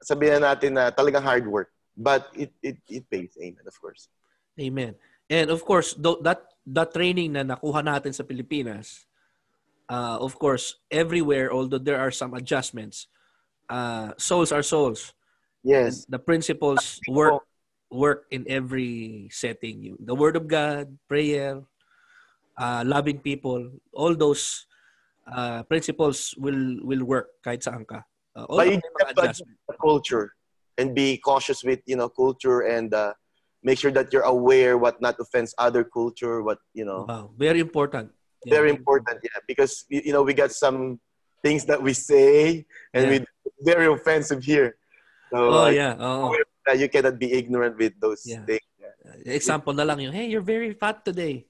[0.00, 1.68] sabihin natin na talagang hard work.
[1.92, 3.36] But it, it, it pays.
[3.36, 4.08] Amen, of course.
[4.56, 4.96] Amen.
[5.28, 9.04] And of course, that that training na nakuha natin sa Pilipinas,
[9.84, 13.04] uh, of course, everywhere, although there are some adjustments,
[13.68, 15.12] uh, souls are souls.
[15.60, 16.08] Yes.
[16.08, 17.44] The principles work
[17.90, 19.82] work in every setting.
[19.82, 21.62] You, the Word of God, prayer,
[22.56, 24.66] uh, loving people, all those
[25.26, 28.02] uh, principles will will work kahit saan ka.
[28.34, 30.32] Uh, But you have the culture
[30.78, 33.12] and be cautious with you know culture and uh,
[33.62, 37.60] make sure that you're aware what not offends other culture what you know Wow, very
[37.60, 38.14] important.
[38.40, 38.56] Yeah.
[38.56, 40.96] very important yeah because you know we got some
[41.44, 42.64] things that we say
[42.96, 43.10] and Yeah.
[43.12, 43.16] we
[43.60, 44.80] very offensive here
[45.28, 46.32] so Oh uh, yeah, oo.
[46.70, 48.46] Uh, you cannot be ignorant with those Yeah.
[48.46, 48.62] things
[49.26, 51.42] Example na lang yung, hey, you're very fat today.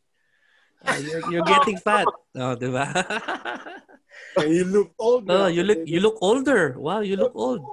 [0.81, 2.09] Uh, you're, you're getting fat.
[2.41, 2.89] Oh, di ba?
[4.41, 5.33] You look older.
[5.33, 6.75] oh, you look you look older.
[6.79, 7.61] Wow, you look old.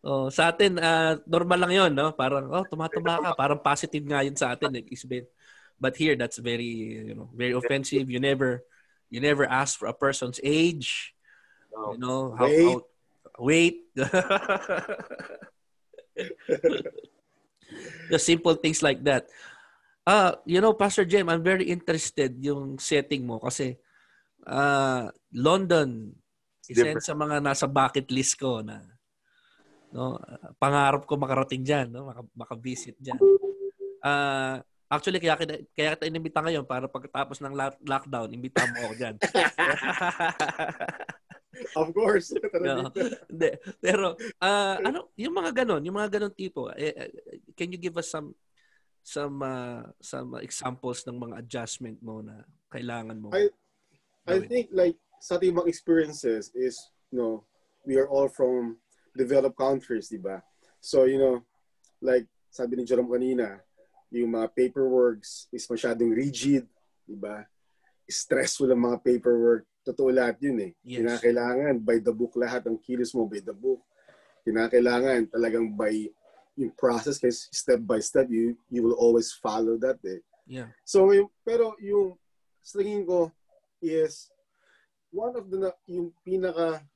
[0.00, 2.08] Oh, sa atin uh, normal lang 'yon, no?
[2.16, 5.28] Parang oh, tumataba ka, parang positive nga 'yun sa atin, like Isbel.
[5.76, 8.08] But here that's very, you know, very offensive.
[8.08, 8.64] You never
[9.12, 11.12] you never ask for a person's age,
[11.68, 11.92] No.
[11.92, 12.64] you know, how Weight.
[12.64, 12.88] how-
[13.44, 13.78] weight.
[18.10, 19.30] Just simple things like that.
[20.02, 23.78] Uh, you know, Pastor Jem, I'm very interested yung setting mo kasi
[24.48, 26.14] uh, London,
[26.70, 28.80] isa sa mga nasa bucket list ko na
[29.90, 33.18] no, uh, pangarap ko makarating diyan, no, maka, maka-visit diyan.
[34.00, 35.36] Uh, actually kaya
[35.74, 39.14] kaya kita inimbita ngayon para pagkatapos ng lock- lockdown, imbita mo ako diyan.
[41.74, 42.30] Of course.
[42.60, 42.92] No.
[43.26, 43.50] Hindi.
[43.82, 47.10] Pero ah, ano, yung mga ganon, yung mga ganon tipo, eh, eh,
[47.58, 48.36] can you give us some
[49.02, 53.34] some uh, some examples ng mga adjustment mo na kailangan mo?
[53.34, 53.50] I-
[54.28, 54.48] I gawin?
[54.48, 56.78] think like sa ating mga experiences is,
[57.10, 57.44] you know,
[57.84, 58.78] we are all from
[59.16, 60.40] developed countries, di ba?
[60.80, 61.42] So, you know,
[62.00, 63.60] like sabi ni Jerome kanina,
[64.10, 66.66] yung mga paperworks is masyadong rigid,
[67.06, 67.46] di ba?
[68.10, 69.69] Stressful ang mga paperwork.
[69.90, 70.72] Totoo lahat yun eh.
[70.86, 71.02] Yes.
[71.02, 73.82] Kinakailangan by the book lahat ang kilos mo by the book.
[74.46, 75.90] Kinakailangan talagang by
[76.54, 80.22] yung process kasi step by step you you will always follow that eh.
[80.46, 80.70] Yeah.
[80.86, 82.14] So yung, pero yung
[82.62, 83.34] sa tingin ko
[83.82, 84.30] is
[85.10, 86.86] one of the yung pinaka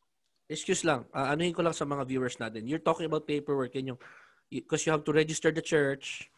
[0.44, 2.68] Excuse lang, uh, anuhin ko lang sa mga viewers natin.
[2.68, 4.00] You're talking about paperwork and yung
[4.52, 6.28] because you have to register the church,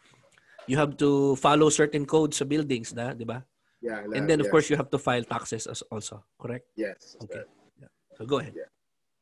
[0.70, 3.42] you have to follow certain codes sa buildings, na, di ba?
[3.86, 4.18] Yeah.
[4.18, 6.66] And then of course you have to file taxes as also, correct?
[6.74, 7.14] Yes.
[7.22, 7.46] Okay.
[7.78, 7.90] Yeah.
[8.18, 8.54] So go ahead.
[8.58, 8.70] Yeah.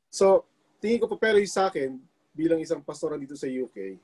[0.08, 0.48] So,
[0.80, 2.00] tingin ko pa pero yung sa akin
[2.32, 4.00] bilang isang pastora dito sa UK,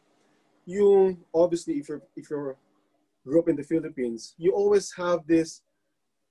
[0.69, 2.61] yung obviously if you're if you're
[3.25, 5.65] grew up in the Philippines, you always have this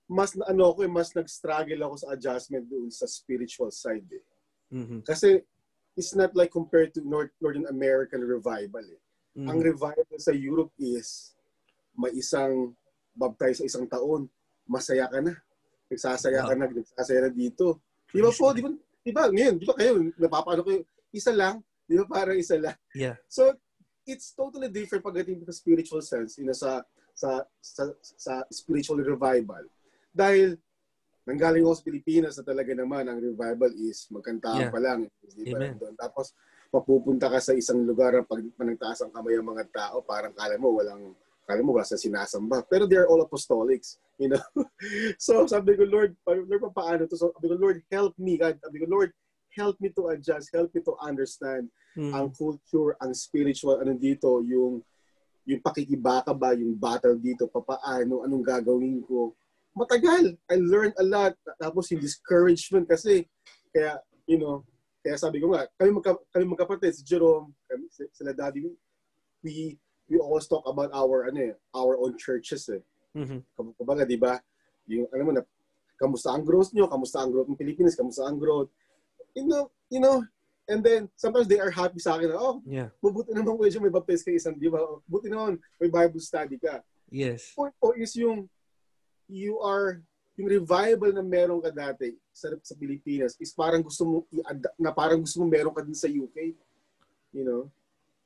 [0.09, 4.25] mas ano ako, eh, mas nag-struggle ako sa adjustment doon sa spiritual side eh.
[4.73, 5.05] Mm-hmm.
[5.05, 5.45] Kasi
[5.93, 8.81] it's not like compared to North, Northern American revival.
[8.81, 9.01] Eh.
[9.37, 9.47] Mm-hmm.
[9.53, 11.37] Ang revival sa Europe is
[11.93, 12.73] may isang
[13.15, 14.29] baptize sa isang taon,
[14.69, 15.33] masaya ka na.
[15.89, 17.81] Nagsasaya ka na, nagsasaya na dito.
[18.09, 18.69] Di ba po, di ba,
[19.01, 20.81] di ba, ngayon, di ba kayo, napapaano kayo,
[21.13, 22.77] isa lang, di ba parang isa lang.
[22.93, 23.17] Yeah.
[23.25, 23.53] So,
[24.05, 26.81] it's totally different pagdating sa spiritual sense, you know, sa,
[27.13, 29.65] sa, sa, sa spiritual revival.
[30.13, 30.57] Dahil,
[31.29, 34.73] nanggaling ako sa Pilipinas na talaga naman ang revival is magkantaan yeah.
[34.73, 35.05] pa lang.
[35.21, 35.69] Di ba?
[35.77, 35.93] Doon.
[35.93, 36.33] Tapos
[36.73, 40.73] mapupunta ka sa isang lugar pag panagtaas ang kamay ang mga tao, parang kala mo
[40.73, 41.13] walang
[41.49, 42.61] kala mo sa sinasamba.
[42.69, 44.43] Pero they're all apostolics, you know.
[45.17, 47.17] so sabi ko, Lord, Lord, paano to?
[47.17, 48.61] So sabi ko, Lord, help me, God.
[48.61, 49.09] Sabi ko, Lord,
[49.57, 52.13] help me to adjust, help me to understand hmm.
[52.13, 54.85] ang culture, ang spiritual, ano dito, yung
[55.49, 59.33] yung pakikibaka ba, yung battle dito, papaano, anong gagawin ko
[59.79, 60.35] matagal.
[60.51, 61.33] I learned a lot.
[61.55, 63.23] Tapos yung discouragement kasi,
[63.71, 64.67] kaya, you know,
[64.99, 68.67] kaya sabi ko nga, kami, magka, kami magkapatid, si Jerome, kami, sila daddy,
[69.39, 69.79] we,
[70.09, 72.81] we always talk about our, ano eh, our own churches eh.
[73.13, 73.45] Mm-hmm.
[73.77, 74.41] Kumbaga, di ba,
[74.89, 75.45] yung, alam mo na,
[76.01, 78.73] kamusta ang growth nyo, kamusta ang growth ng Pilipinas, kamusta ang growth.
[79.37, 80.25] You know, you know,
[80.65, 82.89] and then sometimes they are happy sa akin na, oh, yeah.
[83.01, 84.81] mabuti naman ko may baptize ka isang, di ba?
[85.05, 86.81] Buti naman, may Bible study ka.
[87.09, 87.53] Yes.
[87.53, 88.49] Point po is yung,
[89.29, 90.01] you are
[90.39, 94.15] yung revival na meron ka dati sa, sa Pilipinas is parang gusto mo
[94.79, 96.55] na parang gusto mo meron ka din sa UK.
[97.35, 97.61] You know?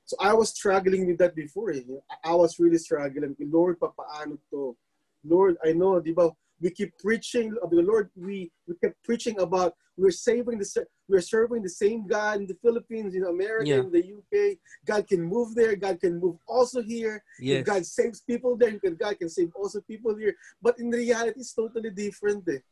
[0.06, 1.72] So I was struggling with that before.
[1.72, 1.82] Eh.
[2.24, 3.36] I was really struggling.
[3.39, 4.76] Lord, papaano to?
[5.24, 6.32] Lord, I know, di ba?
[6.60, 8.10] We keep preaching of the Lord.
[8.16, 10.68] We we kept preaching about we're saving the
[11.08, 13.84] we're serving the same God in the Philippines, in America, yeah.
[13.84, 14.58] in the UK.
[14.86, 15.76] God can move there.
[15.76, 17.24] God can move also here.
[17.39, 17.66] Yes.
[17.66, 18.80] God saves people there.
[18.80, 20.36] God can save also people here.
[20.62, 22.47] But in reality, it's totally different.
[22.47, 22.64] Eh.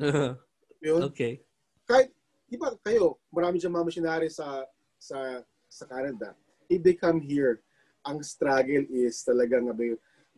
[0.00, 0.34] Uh-huh.
[1.12, 1.40] Okay.
[1.88, 2.10] Kahit,
[2.50, 4.64] di ba kayo, marami dyan mga missionary sa,
[4.98, 6.34] sa, sa Canada.
[6.70, 7.58] If they come here,
[8.06, 9.66] ang struggle is talagang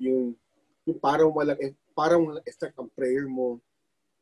[0.01, 0.33] yung,
[0.89, 1.61] yung parang walang,
[1.93, 3.61] parang walang effect ang prayer mo.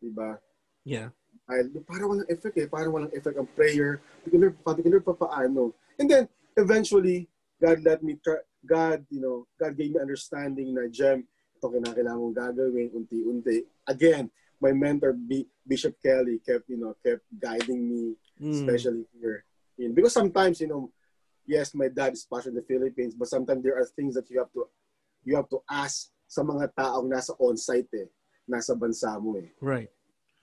[0.03, 0.35] Di ba?
[0.83, 1.15] Yeah.
[1.47, 2.67] Ay, parang walang effect eh.
[2.67, 4.03] Parang walang effect ang prayer.
[4.27, 5.73] Particular, particular pa paano.
[5.97, 6.25] And then,
[6.59, 7.31] eventually,
[7.63, 11.23] God let me try, God, you know, God gave me understanding na, Jem,
[11.57, 13.65] ito kinakailangan kong gagawin unti-unti.
[13.87, 14.29] Again,
[14.61, 18.03] my mentor, B, Bishop Kelly, kept, you know, kept guiding me,
[18.37, 18.53] mm.
[18.53, 19.45] especially here.
[19.77, 20.93] Because sometimes, you know,
[21.51, 24.39] yes, my dad is passionate in the Philippines, but sometimes there are things that you
[24.39, 24.71] have to,
[25.27, 28.09] you have to ask sa mga taong nasa on-site eh,
[28.47, 29.51] nasa bansa mo eh.
[29.59, 29.91] Right.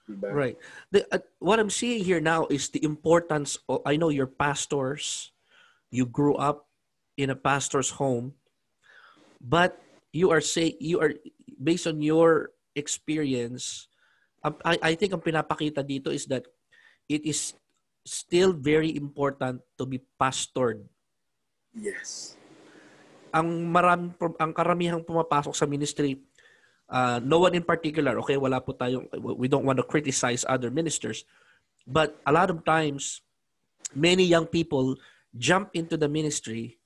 [0.03, 0.31] Diba?
[0.31, 0.57] Right.
[0.91, 5.31] The, uh, what I'm seeing here now is the importance of, I know you're pastors,
[5.91, 6.67] you grew up
[7.15, 8.35] in a pastor's home,
[9.39, 9.79] but
[10.11, 11.15] you are say you are
[11.55, 13.87] based on your experience,
[14.43, 16.47] um, I, I think ang pinapakita dito is that
[17.07, 17.55] it is
[18.07, 20.87] still very important to be pastored.
[21.75, 22.39] Yes.
[23.33, 26.21] Ang maram ang karamihang pumapasok sa ministry
[26.87, 30.71] Uh, no one in particular, okay, wala po tayong, we don't want to criticize other
[30.71, 31.27] ministers.
[31.83, 33.19] But a lot of times,
[33.91, 34.95] many young people
[35.35, 36.79] jump into the ministry,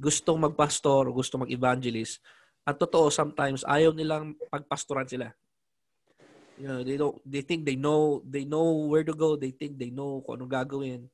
[0.00, 2.24] gustong magpastor, gustong mag-evangelist.
[2.64, 5.28] At totoo, sometimes ayaw nilang pagpastoran sila.
[6.56, 9.76] You know, they don't they think they know they know where to go, they think
[9.76, 11.12] they know kung anong gagawin.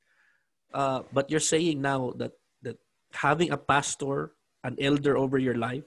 [0.70, 2.34] Uh, but you're saying now that
[3.12, 4.32] having a pastor,
[4.64, 5.84] an elder over your life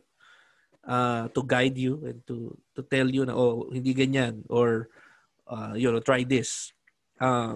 [0.87, 4.89] uh, to guide you and to to tell you na oh hindi ganyan or
[5.49, 6.73] uh, you know try this.
[7.21, 7.55] Uh,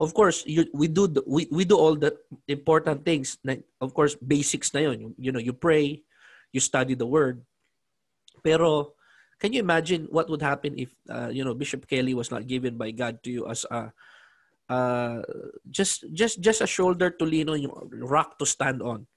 [0.00, 2.12] of course you, we do the, we, we do all the
[2.46, 3.38] important things.
[3.44, 6.02] Na, of course basics na yon you, you know you pray
[6.52, 7.40] you study the word.
[8.44, 8.94] Pero
[9.40, 12.76] can you imagine what would happen if uh, you know Bishop Kelly was not given
[12.76, 13.92] by God to you as a
[14.68, 15.20] uh,
[15.70, 17.68] just just just a shoulder to lean on,
[18.04, 19.08] rock to stand on.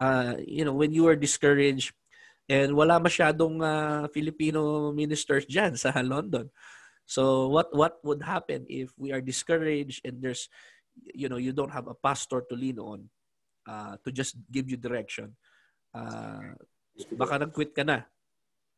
[0.00, 1.92] uh, you know, when you are discouraged
[2.48, 6.48] and wala masyadong uh, Filipino ministers diyan sa London.
[7.04, 10.48] So what what would happen if we are discouraged and there's
[11.12, 13.06] you know you don't have a pastor to lean on
[13.68, 15.36] uh, to just give you direction?
[15.92, 16.56] Uh,
[17.14, 18.08] baka nag-quit ka na.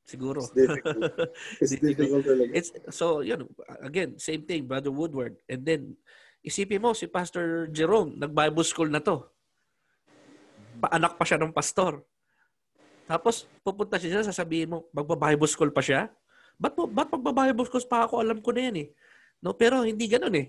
[0.03, 0.42] Siguro.
[0.42, 1.00] It's difficult.
[1.62, 3.48] It's difficult It's, so, you know,
[3.80, 5.38] again, same thing, Brother Woodward.
[5.46, 5.94] And then,
[6.42, 9.22] isipin mo, si Pastor Jerome, nag-Bible school na to.
[10.82, 12.03] Paanak pa siya ng pastor.
[13.07, 16.11] Tapos, pupunta siya, sasabihin mo, magba-Bible school pa siya?
[16.59, 18.22] Ba't, ba't magba-Bible school pa ako?
[18.22, 18.88] Alam ko na yan eh.
[19.42, 20.46] No, pero hindi ganoon eh.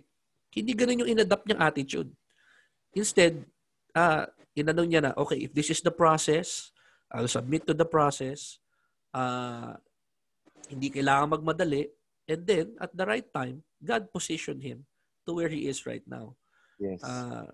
[0.53, 2.09] Hindi ganoon yung inadapt niyang attitude.
[2.93, 3.41] Instead,
[3.97, 6.69] uh, inanong niya na, okay, if this is the process,
[7.09, 8.62] I'll submit to the process.
[9.13, 9.77] Uh,
[10.67, 11.87] hindi kailangan magmadali.
[12.27, 14.87] And then, at the right time, God positioned him
[15.27, 16.35] to where he is right now.
[16.79, 17.03] Yes.
[17.03, 17.51] Uh,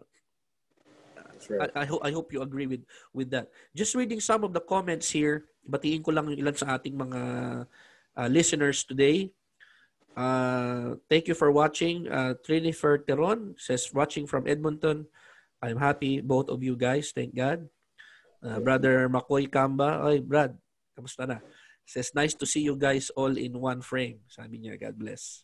[1.49, 1.71] right.
[1.75, 3.49] I, I, hope I hope you agree with with that.
[3.73, 7.21] Just reading some of the comments here, batiin ko lang yung ilan sa ating mga
[8.17, 9.33] uh, listeners today.
[10.17, 12.09] Uh, thank you for watching.
[12.11, 15.07] Uh, Trini Ferteron says, watching from Edmonton.
[15.61, 17.11] I'm happy, both of you guys.
[17.15, 17.67] Thank God.
[18.43, 20.03] Uh, Brother Makoy Kamba.
[20.03, 20.55] Ay, Brad,
[20.99, 21.39] kamusta na?
[21.87, 24.19] Says, nice to see you guys all in one frame.
[24.27, 25.41] Sabi niya, God bless.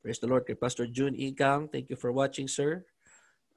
[0.00, 0.48] Praise the Lord.
[0.48, 2.82] Kay Pastor June Ikang, thank you for watching, sir.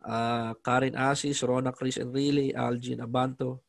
[0.04, 3.64] Uh, Karen Asis, Rona Chris Enrile, Algin Abanto.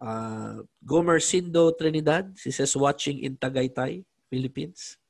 [0.00, 5.00] Uh, Gomer Sindo Trinidad, she says, watching in Tagaytay, Philippines.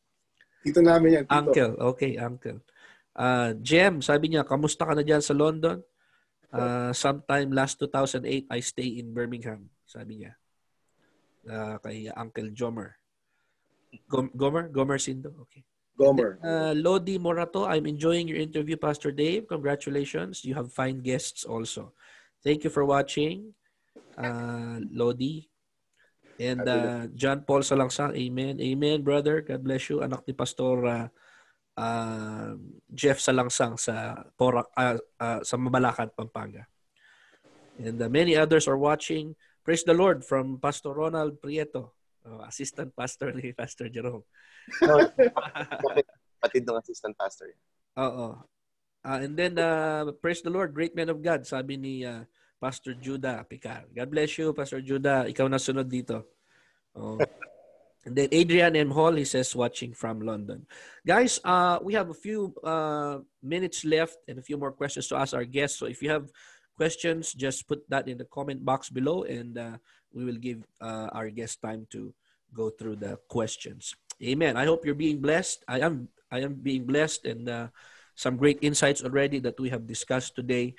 [0.63, 1.25] Dito namin yan.
[1.27, 1.35] Tito.
[1.39, 2.59] Uncle, okay, uncle.
[3.15, 5.83] Uh, Jem, sabi niya, kamusta ka na dyan sa London?
[6.51, 10.39] Uh, sometime last 2008, I stay in Birmingham, sabi niya.
[11.47, 12.99] Uh, kay Uncle Jomer.
[14.11, 14.67] Gom- Gomer?
[14.69, 15.31] Gomer Sindo?
[15.47, 15.63] Okay.
[15.97, 16.43] Gomer.
[16.43, 19.49] Uh, Lodi Morato, I'm enjoying your interview, Pastor Dave.
[19.49, 20.45] Congratulations.
[20.45, 21.95] You have fine guests also.
[22.45, 23.55] Thank you for watching,
[24.19, 25.49] uh, Lodi.
[26.37, 28.61] And uh, John Paul Salangsang, amen.
[28.61, 29.41] Amen, brother.
[29.41, 30.05] God bless you.
[30.05, 31.09] Anak ni Pastor uh,
[31.81, 32.53] uh,
[32.93, 36.69] Jeff Salangsang sa Porac uh, uh, sa Mabalacat, Pampanga.
[37.81, 39.33] And uh, many others are watching.
[39.67, 44.23] Praise the Lord from Pastor Ronald Prieto, uh, assistant pastor ni Pastor Jerome.
[44.87, 45.11] no,
[46.39, 47.51] patid ng assistant pastor.
[47.99, 48.39] Oo.
[49.03, 52.23] Uh, and then, uh, praise the Lord, great man of God, sabi ni uh,
[52.63, 53.91] Pastor Judah Picar.
[53.91, 55.27] God bless you, Pastor Judah.
[55.27, 56.31] Ikaw na sunod dito.
[56.95, 57.19] Oh.
[58.07, 58.95] And then Adrian M.
[58.95, 60.63] Hall, he says, watching from London.
[61.03, 65.19] Guys, uh, we have a few uh, minutes left and a few more questions to
[65.19, 65.83] ask our guests.
[65.83, 66.31] So if you have
[66.77, 69.77] questions, just put that in the comment box below and uh,
[70.13, 72.13] we will give uh, our guest time to
[72.53, 73.97] go through the questions.
[74.23, 74.57] Amen.
[74.57, 75.65] I hope you're being blessed.
[75.69, 77.69] I am I am being blessed and uh,
[78.17, 80.75] some great insights already that we have discussed today.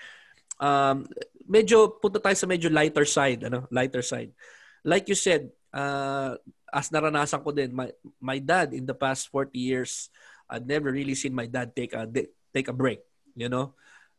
[0.58, 1.06] Um,
[1.46, 3.70] medyo punta tayo sa medyo lighter side, ano?
[3.70, 4.34] Lighter side.
[4.82, 6.34] Like you said, uh,
[6.74, 10.10] as naranasan ko din, my, my dad in the past 40 years,
[10.50, 12.10] I've never really seen my dad take a
[12.52, 13.06] take a break,
[13.38, 13.78] you know?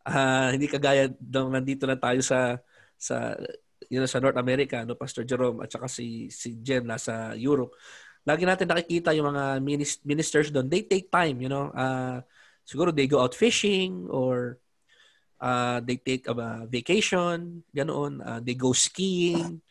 [0.09, 2.56] Uh, hindi kagaya nung nandito na tayo sa
[2.96, 3.36] sa
[3.92, 7.76] you know sa North America, no Pastor Jerome at saka si si Jen nasa Europe.
[8.24, 9.61] Lagi natin nakikita yung mga
[10.04, 10.68] ministers doon.
[10.68, 11.72] They take time, you know.
[11.72, 12.20] Uh,
[12.64, 14.61] siguro they go out fishing or
[15.40, 16.34] uh, they take a
[16.68, 18.20] vacation, ganoon.
[18.20, 19.64] Uh, they go skiing.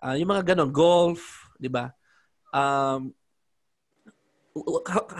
[0.00, 1.92] Uh, yung mga ganon, golf, di ba?
[2.54, 3.12] Um,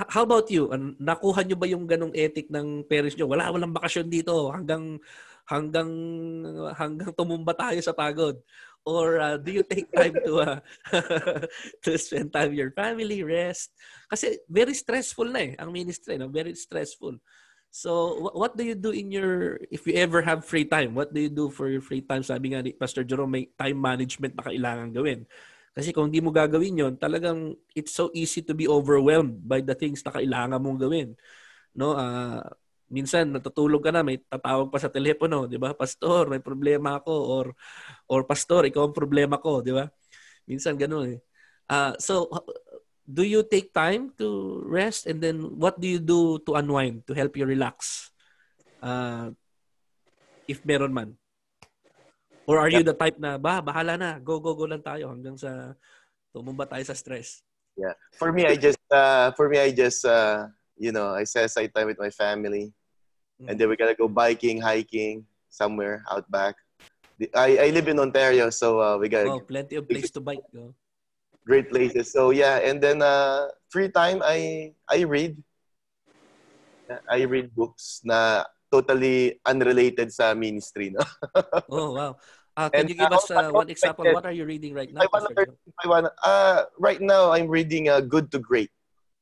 [0.09, 0.71] how, about you?
[1.01, 3.27] Nakuha nyo ba yung ganong ethic ng parents nyo?
[3.29, 4.97] Wala, walang bakasyon dito hanggang
[5.49, 5.91] hanggang
[6.77, 8.37] hanggang tumumba tayo sa pagod.
[8.89, 10.61] Or uh, do you take time to uh,
[11.85, 13.75] to spend time with your family, rest?
[14.09, 16.33] Kasi very stressful na eh, ang ministry, no?
[16.33, 17.21] very stressful.
[17.69, 21.21] So, what do you do in your, if you ever have free time, what do
[21.21, 22.25] you do for your free time?
[22.25, 25.29] Sabi nga ni Pastor Jerome, may time management na kailangan gawin.
[25.79, 29.79] Kasi kung hindi mo gagawin yon, talagang it's so easy to be overwhelmed by the
[29.79, 31.15] things na kailangan mong gawin.
[31.79, 32.43] No, uh,
[32.91, 35.79] minsan natutulog ka na, may tatawag pa sa telepono, 'di ba?
[35.79, 37.47] Pastor, may problema ako or
[38.11, 39.87] or pastor, ikaw ang problema ko, 'di ba?
[40.51, 41.21] Minsan ganoon eh.
[41.71, 42.27] Uh, so
[43.07, 47.15] do you take time to rest and then what do you do to unwind to
[47.15, 48.11] help you relax?
[48.83, 49.31] Uh,
[50.51, 51.15] if meron man.
[52.49, 55.37] Or are you the type na, ba, bahala na, go, go, go lang tayo hanggang
[55.37, 55.77] sa
[56.33, 57.45] tumumba tayo sa stress?
[57.77, 57.93] Yeah.
[58.17, 60.49] For me, I just, uh, for me, I just, uh,
[60.81, 62.73] you know, I set aside time with my family.
[63.37, 63.53] Mm-hmm.
[63.53, 66.57] And then we gotta go biking, hiking, somewhere out back.
[67.37, 70.41] I, I live in Ontario, so uh, we got oh, plenty of place to bike.
[70.55, 70.73] Go.
[71.45, 72.13] Great places.
[72.13, 75.35] So yeah, and then uh, free time, I I read.
[77.11, 81.05] I read books na totally unrelated sa ministry, no?
[81.73, 82.17] oh, wow.
[82.59, 84.03] Uh, can and, you give us uh, one example?
[84.11, 85.07] What are you reading right now?
[85.07, 85.31] I wanna,
[85.79, 88.75] I wanna, uh, right now, I'm reading uh, Good to Great.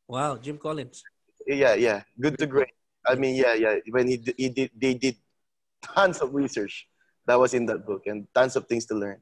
[0.08, 1.04] Wow, Jim Collins.
[1.44, 2.72] Yeah, yeah, Good to Great.
[3.04, 3.76] I mean, yeah, yeah.
[3.92, 5.20] When he, he did, they did
[5.84, 6.88] tons of research
[7.28, 9.20] that was in that book and tons of things to learn.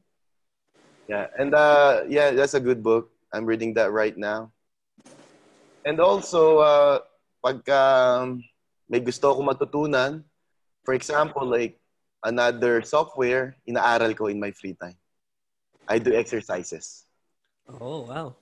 [1.09, 3.11] Yeah, and uh, yeah, that's a good book.
[3.35, 4.53] I'm reading that right now.
[5.85, 6.99] And also, uh,
[7.43, 8.47] pag um,
[8.89, 10.23] may gusto ko matutunan,
[10.87, 11.83] for example, like
[12.25, 14.97] another software, inaaral ko in my free time.
[15.87, 17.05] I do exercises.
[17.69, 18.37] Oh, wow.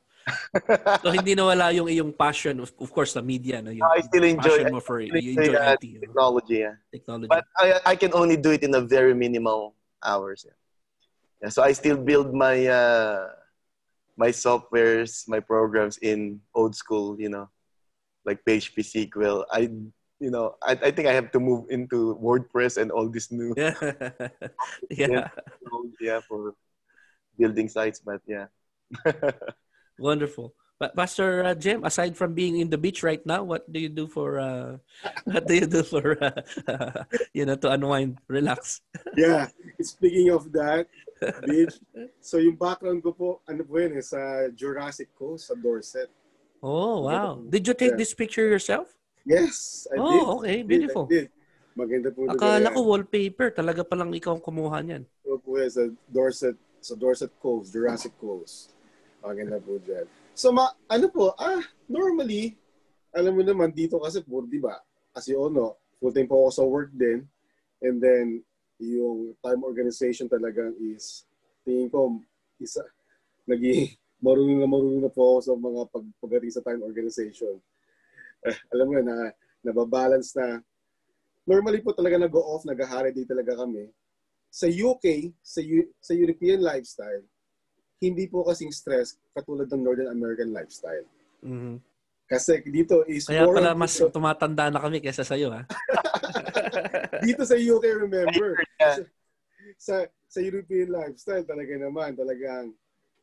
[1.03, 4.23] so hindi nawala yung iyong passion of, of course the media no yung I still
[4.23, 6.79] enjoy passion mo for you enjoy IT, technology yeah.
[6.95, 10.55] technology but I I can only do it in a very minimal hours yeah.
[11.43, 13.35] yeah so I still build my uh
[14.15, 17.51] my softwares my programs in old school you know
[18.23, 19.75] like PHP SQL I
[20.23, 23.51] you know, I, I think I have to move into WordPress and all this new.
[23.59, 23.75] Yeah.
[24.91, 25.29] yeah.
[26.01, 26.55] yeah, for
[27.37, 28.47] building sites, but yeah.
[29.99, 30.55] Wonderful.
[30.79, 33.89] But Pastor uh, Jem, aside from being in the beach right now, what do you
[33.89, 34.79] do for uh,
[35.25, 37.05] what do you do for uh,
[37.35, 38.83] you know to unwind, relax?
[39.17, 39.47] yeah,
[39.79, 40.91] speaking of that,
[41.47, 41.79] beach.
[42.19, 46.11] So yung background ko po, ano po yun, eh, sa Jurassic Coast, sa Dorset.
[46.63, 47.43] Oh, wow.
[47.43, 48.03] Did you take yeah.
[48.03, 48.91] this picture yourself?
[49.23, 50.27] Yes, I oh, did.
[50.37, 50.57] okay.
[50.67, 51.07] Beautiful.
[51.07, 51.27] I did.
[51.73, 52.29] Maganda po.
[52.29, 53.49] Akala ko wallpaper.
[53.55, 55.05] Talaga palang ikaw ang kumuha niyan.
[55.25, 58.77] Oo po eh, sa Dorset, sa Dorset Coast, Jurassic Coast.
[59.25, 60.05] Maganda po dyan.
[60.37, 62.59] So, ma, ano po, ah, normally,
[63.15, 64.77] alam mo naman, dito kasi po, di ba,
[65.15, 67.25] all know, full-time po ako sa work din.
[67.81, 68.43] And then,
[68.83, 71.25] yung time organization talagang is,
[71.63, 72.19] tingin ko,
[72.59, 72.83] isa,
[73.47, 73.95] naging
[74.25, 77.63] marunong na marunong na po ako sa mga pag, pagdating sa time organization
[78.47, 79.31] eh, alam mo na
[79.63, 80.59] nababalance na
[81.47, 83.91] normally po talaga nag-off, nag-holiday talaga kami.
[84.53, 87.25] Sa UK, sa, U- sa European lifestyle,
[88.03, 91.07] hindi po kasing stress katulad ng Northern American lifestyle.
[91.43, 91.79] Mm-hmm.
[92.27, 95.63] Kasi dito is Kaya more pala mas dito, tumatanda na kami kaysa sa iyo, ha?
[97.27, 99.03] dito sa UK, remember, sa,
[99.79, 99.95] sa,
[100.27, 102.75] sa European lifestyle, talaga naman, talagang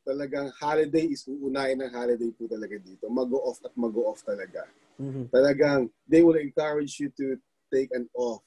[0.08, 3.06] talagang holiday is uunahin ng holiday po talaga dito.
[3.12, 4.66] Mag-off at mag-off talaga.
[5.00, 5.32] Mm-hmm.
[5.32, 7.40] Talagang they will encourage you to
[7.72, 8.44] take an off.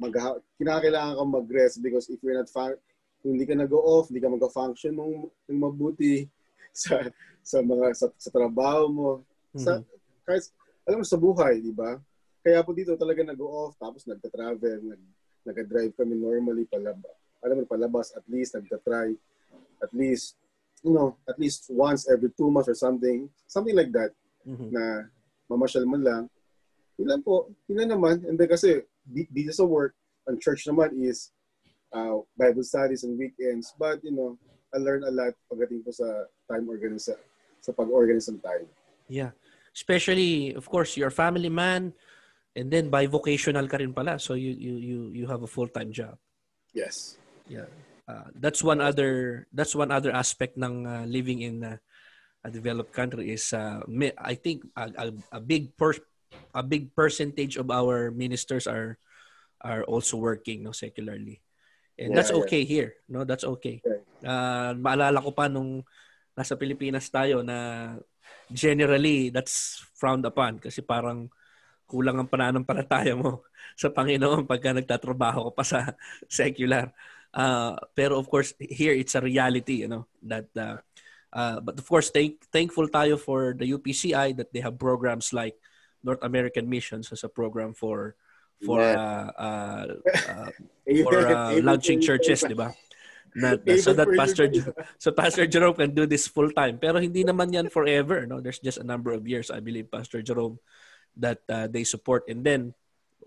[0.00, 0.16] Mag
[0.56, 2.80] kinakailangan kang mag-rest because if you're not fun-
[3.20, 6.24] kung hindi ka nag-off, hindi ka mag-function ng, ng mabuti
[6.72, 7.02] sa
[7.42, 9.10] sa mga sa, sa trabaho mo.
[9.52, 9.62] Mm-hmm.
[9.62, 9.82] Sa
[10.24, 10.44] kahit
[10.88, 12.00] alam mo sa buhay, di ba?
[12.40, 15.02] Kaya po dito talaga nag-off tapos nagta-travel, nag
[15.44, 17.16] nag-drive kami normally palabas.
[17.44, 19.12] Alam mo palabas at least nagta-try
[19.78, 20.34] at least
[20.82, 24.14] you know, at least once every two months or something, something like that
[24.46, 24.70] mm-hmm.
[24.70, 25.10] na
[25.50, 26.22] mamasyal man lang.
[27.00, 27.48] Yun lang po.
[27.66, 28.16] Yun lang naman.
[28.28, 29.96] And then kasi, dito sa work,
[30.28, 31.32] ang church naman is
[31.92, 33.72] uh, Bible studies and weekends.
[33.80, 34.36] But, you know,
[34.74, 37.08] I learned a lot pagdating po sa time organize
[37.64, 38.68] sa pag-organize ng time.
[39.08, 39.32] Yeah.
[39.72, 41.94] Especially, of course, you're a family man,
[42.56, 44.18] and then by vocational ka rin pala.
[44.18, 46.18] So you you you you have a full-time job.
[46.74, 47.16] Yes.
[47.46, 47.70] Yeah.
[48.08, 51.76] Uh, that's one other that's one other aspect ng uh, living in uh,
[52.44, 53.82] a developed country is uh,
[54.18, 55.06] I think a, a,
[55.38, 55.94] a big per,
[56.54, 58.98] a big percentage of our ministers are
[59.62, 61.42] are also working no secularly.
[61.98, 62.70] And yeah, that's okay yeah.
[62.70, 63.26] here, no?
[63.26, 63.82] That's okay.
[64.22, 65.82] Uh, maalala ko pa nung
[66.38, 67.98] nasa Pilipinas tayo na
[68.46, 71.26] generally that's frowned upon kasi parang
[71.90, 73.42] kulang ang pananampalataya mo
[73.80, 75.80] sa Panginoon pagka nagtatrabaho ka pa sa
[76.30, 76.94] secular.
[77.28, 80.78] Uh, pero of course here it's a reality, you know, that uh,
[81.32, 85.56] Uh, but of course, thank, thankful tayo for the UPCI that they have programs like
[86.02, 88.16] North American Missions as a program for
[88.64, 88.98] for yeah.
[88.98, 89.86] uh, uh,
[90.28, 90.50] uh,
[91.04, 92.74] for uh, launching churches, di ba?
[93.36, 94.50] Na, so that Pastor
[94.98, 96.80] so Pastor Jerome can do this full time.
[96.80, 98.40] Pero hindi naman yan forever, no?
[98.40, 100.58] There's just a number of years, I believe, Pastor Jerome,
[101.20, 102.26] that uh, they support.
[102.26, 102.74] And then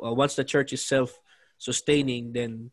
[0.03, 2.71] uh, once the church is self-sustaining, then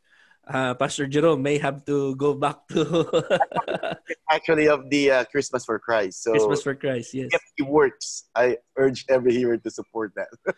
[0.48, 2.82] uh, Pastor Jerome may have to go back to
[4.30, 6.22] actually of the uh, Christmas for Christ.
[6.22, 7.30] So Christmas for Christ, yes.
[7.56, 8.28] It works.
[8.34, 10.28] I urge every hero to support that.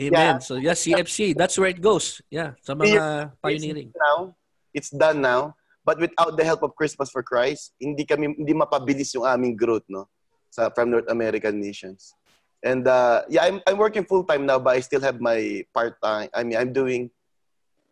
[0.00, 0.12] Amen.
[0.12, 0.38] Yeah.
[0.38, 2.20] So yeah, CFC, that's where it goes.
[2.30, 3.92] Yeah, sa mga pioneering.
[3.92, 4.36] Now,
[4.72, 5.54] it's done now.
[5.84, 9.82] But without the help of Christmas for Christ, hindi kami hindi mapabilis yung aming growth,
[9.90, 10.06] no?
[10.48, 12.14] Sa from North American nations.
[12.62, 15.98] And uh, yeah, I'm I'm working full time now, but I still have my part
[15.98, 16.30] time.
[16.30, 17.10] I mean, I'm doing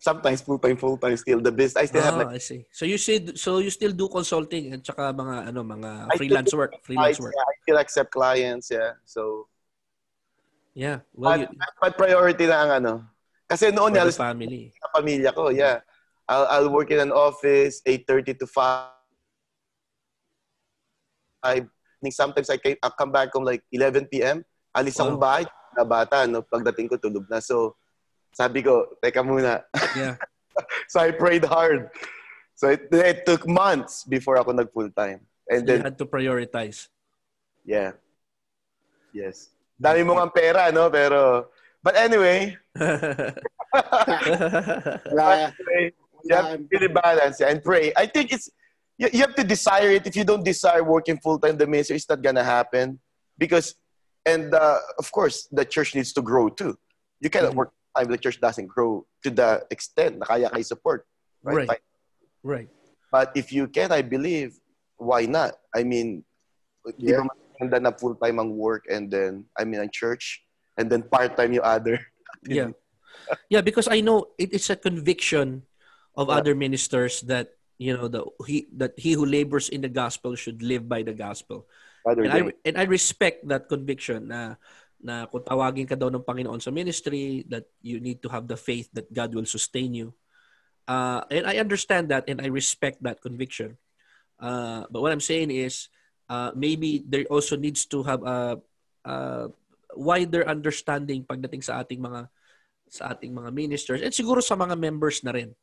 [0.01, 2.65] sometimes full time full time still the best I still oh, have my, I see
[2.73, 6.73] so you said so you still do consulting and saka mga ano mga freelance work
[6.81, 9.45] freelance work yeah, I still accept clients yeah so
[10.73, 12.93] yeah well but, you, but priority na ang ano
[13.45, 15.85] kasi noon the family sa pamilya ko yeah
[16.31, 18.87] I'll, I'll work in an office 8.30 to 5.
[21.43, 21.67] I
[22.01, 24.47] think sometimes I can, I'll come back home like 11 p.m.
[24.71, 25.11] Alis wow.
[25.11, 25.45] akong bahay,
[25.75, 26.47] na bata, no?
[26.47, 27.43] pagdating ko tulog na.
[27.43, 27.75] So,
[28.33, 29.65] sabi ko, teka muna.
[29.97, 30.17] Yeah.
[30.89, 31.91] so I prayed hard.
[32.55, 35.21] So it, it took months before ako nag full time.
[35.49, 36.89] And so then, you had to prioritize.
[37.65, 37.93] Yeah.
[39.13, 39.51] Yes.
[39.81, 40.91] Dami mo ng pera, no?
[40.91, 41.49] Pero,
[41.83, 42.57] but anyway.
[45.11, 45.93] anyway
[46.25, 47.93] you have to really balance and pray.
[47.97, 48.51] I think it's,
[48.99, 50.07] you, you have to desire it.
[50.07, 52.99] If you don't desire working full time the ministry, is not gonna happen.
[53.39, 53.75] Because,
[54.27, 56.79] and uh, of course, the church needs to grow too.
[57.21, 57.59] You cannot mm-hmm.
[57.59, 61.07] work time the church doesn't grow to the extent na kaya kay support.
[61.43, 61.69] Right?
[61.69, 61.85] Right.
[62.43, 62.69] right.
[63.11, 64.59] But if you can, I believe,
[64.97, 65.59] why not?
[65.75, 66.25] I mean,
[66.97, 67.27] yeah.
[67.61, 70.45] di ba na full-time ang work and then, I mean, ang church
[70.79, 71.99] and then part-time yung other.
[72.47, 72.71] yeah.
[73.51, 75.67] yeah, because I know it is a conviction
[76.17, 76.37] of yeah.
[76.41, 80.61] other ministers that you know the he that he who labors in the gospel should
[80.61, 81.67] live by the gospel.
[82.05, 84.57] and I and I respect that conviction na
[85.01, 88.57] na kung tawagin ka daw ng Panginoon sa ministry that you need to have the
[88.57, 90.13] faith that God will sustain you.
[90.85, 93.81] Uh, and I understand that and I respect that conviction.
[94.37, 95.89] Uh, but what I'm saying is
[96.29, 98.61] uh, maybe there also needs to have a,
[99.05, 99.17] a
[99.97, 102.29] wider understanding pagdating sa ating mga
[102.91, 105.55] sa ating mga ministers and siguro sa mga members na rin.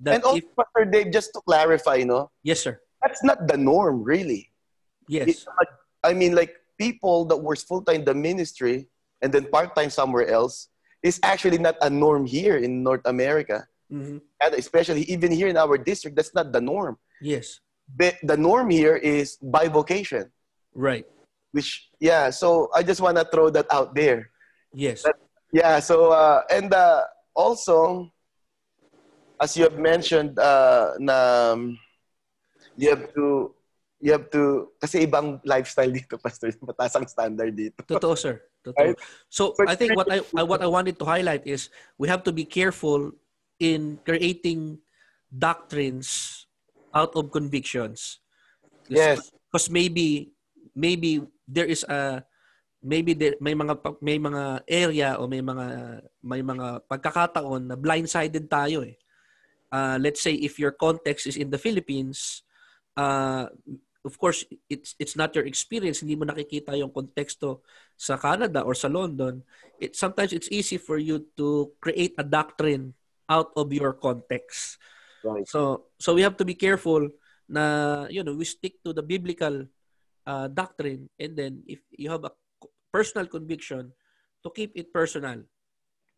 [0.00, 2.32] That and also, if, Pastor Dave, just to clarify, no?
[2.40, 2.80] Yes, sir.
[3.02, 4.48] That's not the norm, really.
[5.08, 5.28] Yes.
[5.28, 5.68] It,
[6.04, 8.88] I mean, like, people that works full-time the ministry
[9.20, 10.72] and then part-time somewhere else
[11.04, 13.68] is actually not a norm here in North America.
[13.92, 14.24] Mm-hmm.
[14.40, 16.96] And especially even here in our district, that's not the norm.
[17.20, 17.60] Yes.
[17.84, 20.32] But the norm here is by vocation.
[20.72, 21.04] Right.
[21.52, 24.30] Which, yeah, so I just want to throw that out there.
[24.72, 25.02] Yes.
[25.02, 25.16] That,
[25.52, 27.02] yeah, so, uh, and uh,
[27.34, 28.08] also,
[29.42, 31.78] as you have mentioned, uh, na, um,
[32.76, 33.52] you have to
[34.00, 36.50] you have to, kasi ibang lifestyle dito, Pastor.
[36.64, 37.84] Mataas ang standard dito.
[37.84, 38.40] Totoo, sir.
[38.64, 38.80] Totoo.
[38.80, 38.96] Right?
[39.28, 41.68] So, I think what I, what I wanted to highlight is
[42.00, 43.12] we have to be careful
[43.60, 44.80] in creating
[45.28, 46.44] doctrines
[46.96, 48.18] out of convictions.
[48.88, 49.30] Yes.
[49.46, 50.32] Because maybe,
[50.74, 52.24] maybe there is a,
[52.82, 55.66] maybe there, may mga may mga area o may mga
[56.24, 58.96] may mga pagkakataon na blindsided tayo eh.
[59.70, 62.42] Uh, let's say if your context is in the Philippines,
[62.96, 63.46] uh,
[64.04, 66.00] of course, it's it's not your experience.
[66.00, 67.64] Hindi mo nakikita yung konteksto
[67.96, 69.44] sa Canada or sa London.
[69.76, 72.96] It sometimes it's easy for you to create a doctrine
[73.28, 74.80] out of your context.
[75.20, 75.44] Right.
[75.44, 77.12] So so we have to be careful
[77.50, 79.68] na you know we stick to the biblical
[80.24, 82.32] uh, doctrine and then if you have a
[82.90, 83.92] personal conviction
[84.42, 85.44] to keep it personal.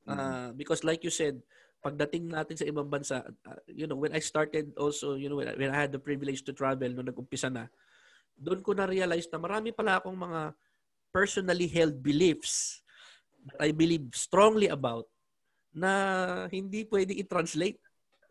[0.03, 0.59] Uh, mm-hmm.
[0.59, 1.39] because like you said,
[1.83, 5.51] pagdating natin sa ibang bansa, uh, you know, when I started also, you know, when
[5.59, 7.67] when I had the privilege to travel nung nag-umpisa na,
[8.39, 10.55] doon ko na-realize na marami pala akong mga
[11.11, 12.81] personally held beliefs
[13.51, 15.11] that I believe strongly about
[15.75, 17.83] na hindi pwede i-translate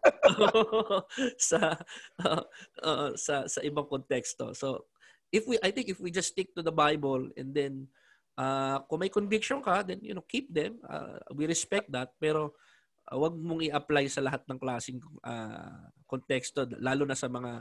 [1.51, 1.75] sa
[2.23, 2.43] uh,
[2.81, 4.55] uh, sa sa ibang konteksto.
[4.55, 4.87] So,
[5.29, 7.91] if we I think if we just stick to the Bible and then
[8.39, 10.79] uh, kung may conviction ka, then you know, keep them.
[10.87, 12.55] Uh, we respect that, pero
[13.17, 17.59] wag mong i-apply sa lahat ng klaseng uh, konteksto lalo na sa mga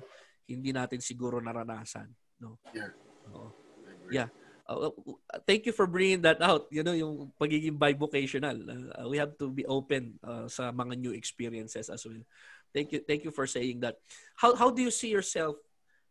[0.51, 2.11] hindi natin siguro naranasan
[2.43, 2.59] no?
[2.73, 2.91] Yeah.
[3.31, 3.49] Oo.
[4.11, 4.29] yeah.
[4.71, 4.95] Uh,
[5.51, 8.55] thank you for bringing that out you know yung pagiging bivocational.
[8.95, 12.23] Uh, we have to be open uh, sa mga new experiences as well.
[12.71, 13.99] Thank you thank you for saying that.
[14.39, 15.59] How how do you see yourself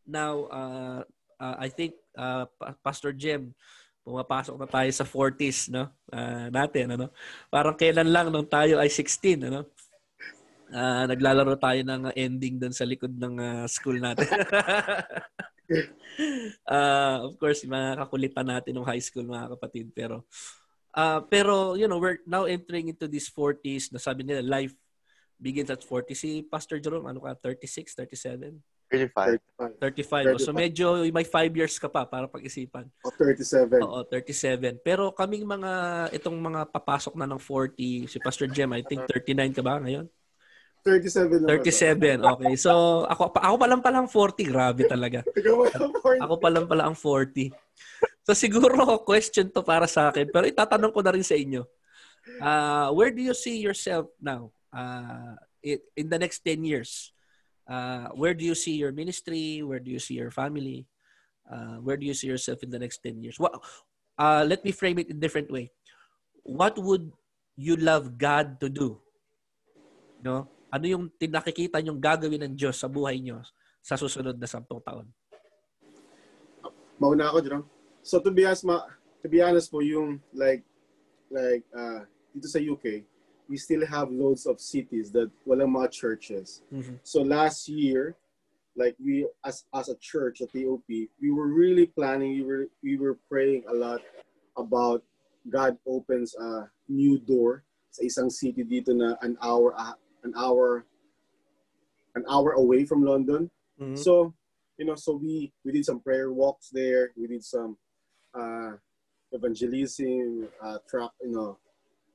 [0.04, 1.02] now uh,
[1.40, 2.52] uh, I think uh,
[2.84, 3.56] Pastor Jem
[4.10, 5.86] pumapasok na tayo sa 40s no?
[6.10, 7.14] Uh, natin ano?
[7.54, 9.70] Parang kailan lang nung tayo ay 16 ano?
[10.70, 14.26] Uh, naglalaro tayo ng ending doon sa likod ng uh, school natin.
[16.66, 20.26] Uh, of course mga kakulitan natin ng high school mga kapatid pero
[20.98, 24.74] uh, pero you know we're now entering into these 40s na sabi nila life
[25.38, 29.38] begins at 40 si Pastor Jerome ano ka 36 37 35.
[29.78, 30.42] 35.
[30.42, 30.46] 35.
[30.46, 32.90] So medyo may 5 years ka pa para pag-isipan.
[33.06, 33.78] O 37.
[33.86, 34.82] Oo, 37.
[34.82, 35.72] Pero kaming mga,
[36.10, 40.10] itong mga papasok na ng 40, si Pastor Jem, I think 39 ka ba ngayon?
[40.82, 42.54] 37 37, okay.
[42.56, 44.48] So, ako, ako pa lang palang 40.
[44.48, 45.22] Grabe talaga.
[46.24, 47.52] ako pa lang pala ang 40.
[48.30, 48.78] So, siguro,
[49.10, 50.30] question to para sa akin.
[50.30, 51.66] Pero itatanong ko na rin sa inyo.
[52.38, 54.54] Uh, where do you see yourself now?
[54.70, 55.34] Uh,
[55.66, 57.10] in the next 10 years?
[57.70, 59.62] Uh, where do you see your ministry?
[59.62, 60.90] Where do you see your family?
[61.46, 63.40] Uh, where do you see yourself in the next 10 years?
[63.40, 63.62] What,
[64.18, 65.72] uh, let me frame it in a different way.
[66.44, 67.14] What would
[67.56, 68.98] you love God to do?
[70.26, 70.50] No?
[70.74, 73.42] Ano yung tinakikita nyong gagawin ng Diyos sa buhay nyo
[73.82, 75.10] sa susunod na sampung taon?
[77.00, 77.68] Mauna ako, Jerome.
[78.04, 78.86] So to be honest, ma,
[79.24, 80.62] to be honest po, yung like,
[81.32, 82.06] like, uh,
[82.36, 83.02] dito sa UK,
[83.50, 86.62] we still have loads of cities that walang mga churches.
[86.72, 87.02] Mm-hmm.
[87.04, 88.16] So last year,
[88.78, 92.38] like we as as a church at TOP, we were really planning.
[92.38, 94.02] We were we were praying a lot
[94.56, 95.04] about
[95.50, 100.86] God opens a new door sa isang city dito na an hour uh, an hour
[102.14, 103.50] an hour away from London.
[103.82, 103.98] Mm-hmm.
[103.98, 104.34] So
[104.78, 107.12] you know, so we we did some prayer walks there.
[107.18, 107.76] We did some
[108.38, 108.78] uh,
[109.34, 111.58] evangelism, uh, track, you know,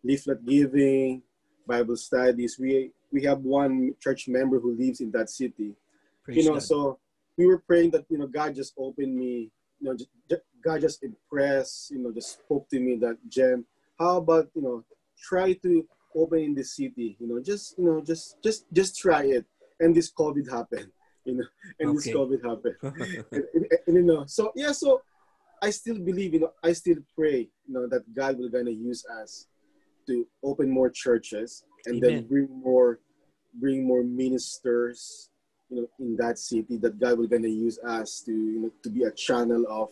[0.04, 1.22] leaflet giving,
[1.66, 2.58] Bible studies.
[2.58, 5.74] We we have one church member who lives in that city.
[6.22, 6.62] Praise you know, God.
[6.62, 6.98] so
[7.36, 9.50] we were praying that you know God just opened me.
[9.80, 11.90] You know, just, God just impressed.
[11.90, 13.64] You know, just spoke to me that Jem,
[13.98, 14.84] how about you know
[15.18, 17.16] try to open in the city.
[17.18, 19.46] You know, just you know just just just try it.
[19.80, 20.90] And this COVID happened.
[21.24, 21.44] You know,
[21.80, 21.96] and okay.
[21.96, 22.76] this COVID happened.
[23.32, 25.00] and, and, and, you know, so yeah, so
[25.62, 26.34] I still believe.
[26.34, 27.48] You know, I still pray.
[27.66, 29.46] You know that God will gonna use us
[30.06, 32.14] to open more churches and Amen.
[32.14, 33.00] then bring more
[33.54, 35.30] bring more ministers
[35.70, 38.90] you know in that city that God will gonna use us to you know to
[38.90, 39.90] be a channel of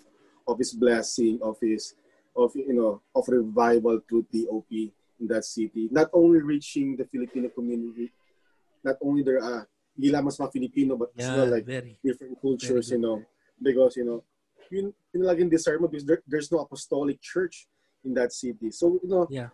[0.49, 1.95] of his blessing of his
[2.37, 5.89] of you know of revival to TOP in that city.
[5.91, 8.11] Not only reaching the Filipino community
[8.85, 12.99] not only there are lamang mga Filipino but yeah, well, like very, different cultures you
[12.99, 13.23] know
[13.61, 14.25] because you know
[14.71, 17.69] yun, yun laging desire mo because there, there's no apostolic church
[18.05, 18.71] in that city.
[18.71, 19.53] So you know yeah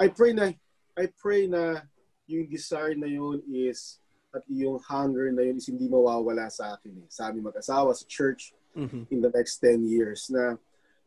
[0.00, 0.56] I pray na
[0.96, 1.84] I pray na
[2.24, 4.00] yung desire na yun is
[4.32, 7.08] at yung hunger na yun is hindi mawawala sa akin eh.
[7.12, 9.04] Sa aming mag-asawa, sa church, mm-hmm.
[9.10, 10.56] in the next 10 years na,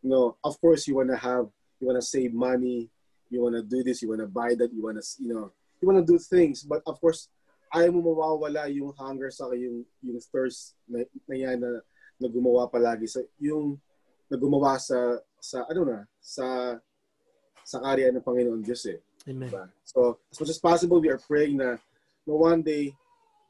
[0.04, 1.48] you know, of course you wanna have,
[1.80, 2.92] you wanna save money,
[3.34, 6.20] you wanna do this, you wanna buy that, you wanna, you know, you wanna do
[6.20, 6.64] things.
[6.64, 7.32] But of course,
[7.74, 11.82] ayaw mo mawawala yung hunger sa yung, yung thirst na, na yan na,
[12.20, 13.80] na gumawa palagi sa, yung
[14.30, 16.78] na gumawa sa, sa, ano na, sa,
[17.64, 19.00] sa karya ng Panginoon Diyos eh.
[19.28, 19.48] Amen.
[19.48, 19.66] Diba?
[19.88, 21.80] So, as much as possible, we are praying na,
[22.28, 22.92] na one day,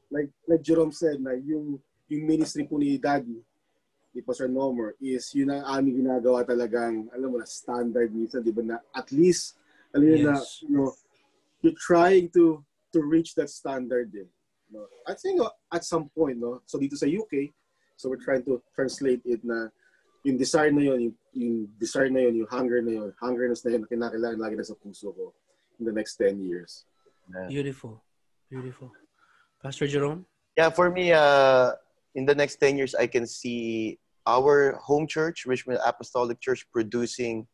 [0.09, 3.41] like, like Jerome said, na yung, yung ministry po ni Daddy,
[4.13, 8.53] ni Pastor Nomer, is yun ang aming ginagawa talagang, alam mo na, standard minsan, di
[8.53, 9.57] ba, na at least,
[9.89, 10.21] alam yes.
[10.21, 10.33] na,
[10.69, 10.93] you know,
[11.63, 12.61] you're trying to
[12.93, 14.29] to reach that standard din.
[14.69, 14.85] No?
[15.07, 16.61] I think uh, at some point, no?
[16.69, 17.49] So dito sa UK,
[17.97, 19.71] so we're trying to translate it na
[20.21, 23.71] yung desire na yun, yung, yung desire na yun, yung hunger na yun, hungerness na
[23.73, 25.33] yun na kinakailangan lagi na sa puso ko
[25.79, 26.85] in the next 10 years.
[27.29, 27.47] Yeah.
[27.47, 28.01] Beautiful.
[28.49, 28.91] Beautiful.
[29.61, 30.25] Pastor Jerome?
[30.57, 31.73] Yeah, for me, uh,
[32.13, 37.47] in the next 10 years, I can see our home church, Richmond Apostolic Church, producing,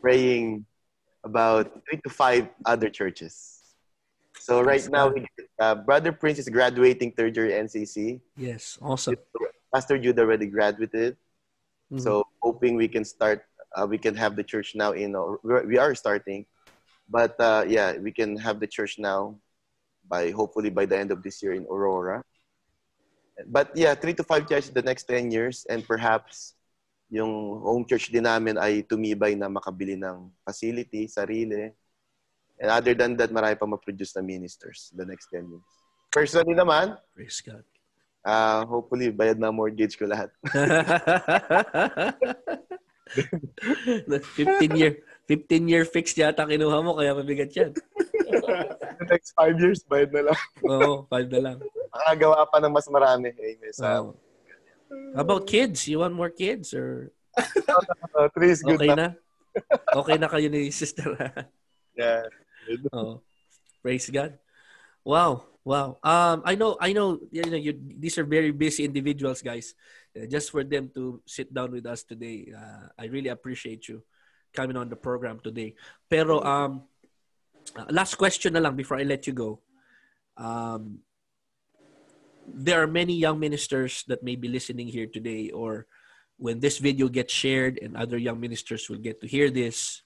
[0.00, 0.66] praying
[1.24, 3.62] about three to five other churches.
[4.38, 5.14] So right now,
[5.58, 8.20] uh, Brother Prince is graduating third year NCC.
[8.36, 9.16] Yes, awesome.
[9.72, 11.16] Pastor Jude already graduated.
[11.90, 11.98] Mm-hmm.
[11.98, 13.40] So hoping we can start,
[13.72, 16.44] uh, we can have the church now in, uh, we are starting,
[17.08, 19.34] but uh, yeah, we can have the church now
[20.04, 22.20] by hopefully by the end of this year in Aurora.
[23.48, 26.54] But yeah, three to five churches the next 10 years and perhaps
[27.08, 31.72] yung home church din namin ay tumibay na makabili ng facility, sarili.
[32.60, 35.70] And other than that, marami pa ma-produce na ministers the next 10 years.
[36.14, 37.66] Personally naman, Praise God.
[38.24, 40.32] Uh, hopefully, bayad na mortgage ko lahat.
[43.12, 47.72] 15 year 15 year fixed yata kinuha mo kaya mabigat yan.
[49.00, 50.40] The next 5 years, bayad na lang.
[50.64, 51.58] Oo, 5 na lang.
[51.92, 53.32] Makagawa pa ng mas marami.
[53.36, 54.04] Eh, sa...
[54.04, 54.16] Oh.
[55.16, 55.88] How about kids?
[55.88, 56.72] You want more kids?
[56.76, 57.12] Or...
[58.36, 58.96] three is good okay na.
[58.96, 59.08] na?
[59.96, 61.16] okay na kayo ni sister.
[61.98, 62.28] yeah.
[62.92, 63.24] Oh.
[63.82, 64.36] Praise God.
[65.04, 65.53] Wow.
[65.64, 65.96] Wow.
[66.04, 66.76] Um, I know.
[66.76, 67.18] I know.
[67.32, 67.56] You know.
[67.56, 69.74] You, these are very busy individuals, guys.
[70.12, 74.04] Uh, just for them to sit down with us today, uh, I really appreciate you
[74.52, 75.74] coming on the program today.
[76.06, 76.84] Pero um,
[77.88, 79.64] last question na lang before I let you go.
[80.36, 81.00] Um,
[82.44, 85.88] there are many young ministers that may be listening here today, or
[86.36, 90.04] when this video gets shared, and other young ministers will get to hear this.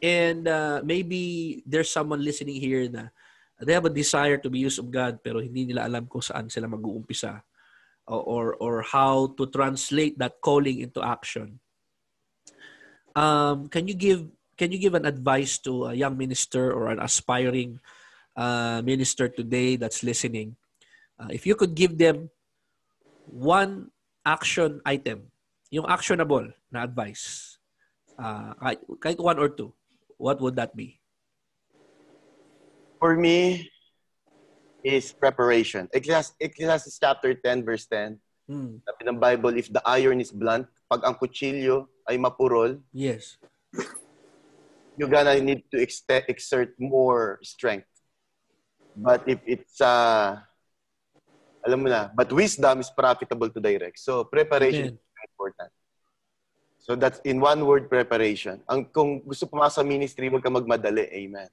[0.00, 3.12] And uh, maybe there's someone listening here na
[3.62, 6.50] they have a desire to be used of God pero hindi nila alam kung saan
[6.50, 7.42] sila mag-uumpisa
[8.06, 11.58] or, or, how to translate that calling into action.
[13.16, 14.28] Um, can you give
[14.58, 17.80] can you give an advice to a young minister or an aspiring
[18.36, 20.56] uh, minister today that's listening?
[21.18, 22.28] Uh, if you could give them
[23.24, 23.90] one
[24.26, 25.30] action item,
[25.70, 27.56] yung actionable na advice,
[28.18, 28.54] uh,
[29.00, 29.72] kahit one or two,
[30.18, 31.00] what would that be?
[33.04, 33.68] For me,
[34.80, 35.92] is preparation.
[35.92, 38.16] Ecclesiastes, Ecclesiastes chapter 10 verse 10.
[38.48, 38.80] Mm.
[38.80, 43.36] Sabi ng Bible, if the iron is blunt, pag ang kutsilyo ay mapurol, Yes.
[44.96, 47.88] you're gonna need to ex- exert more strength.
[48.96, 50.40] But if it's, uh,
[51.60, 54.00] alam mo na, but wisdom is profitable to direct.
[54.00, 54.96] So preparation Amen.
[54.96, 55.72] is very important.
[56.80, 58.64] So that's in one word, preparation.
[58.64, 61.04] Ang kung gusto pumasok sa ministry, huwag ka magmadali.
[61.12, 61.52] Amen.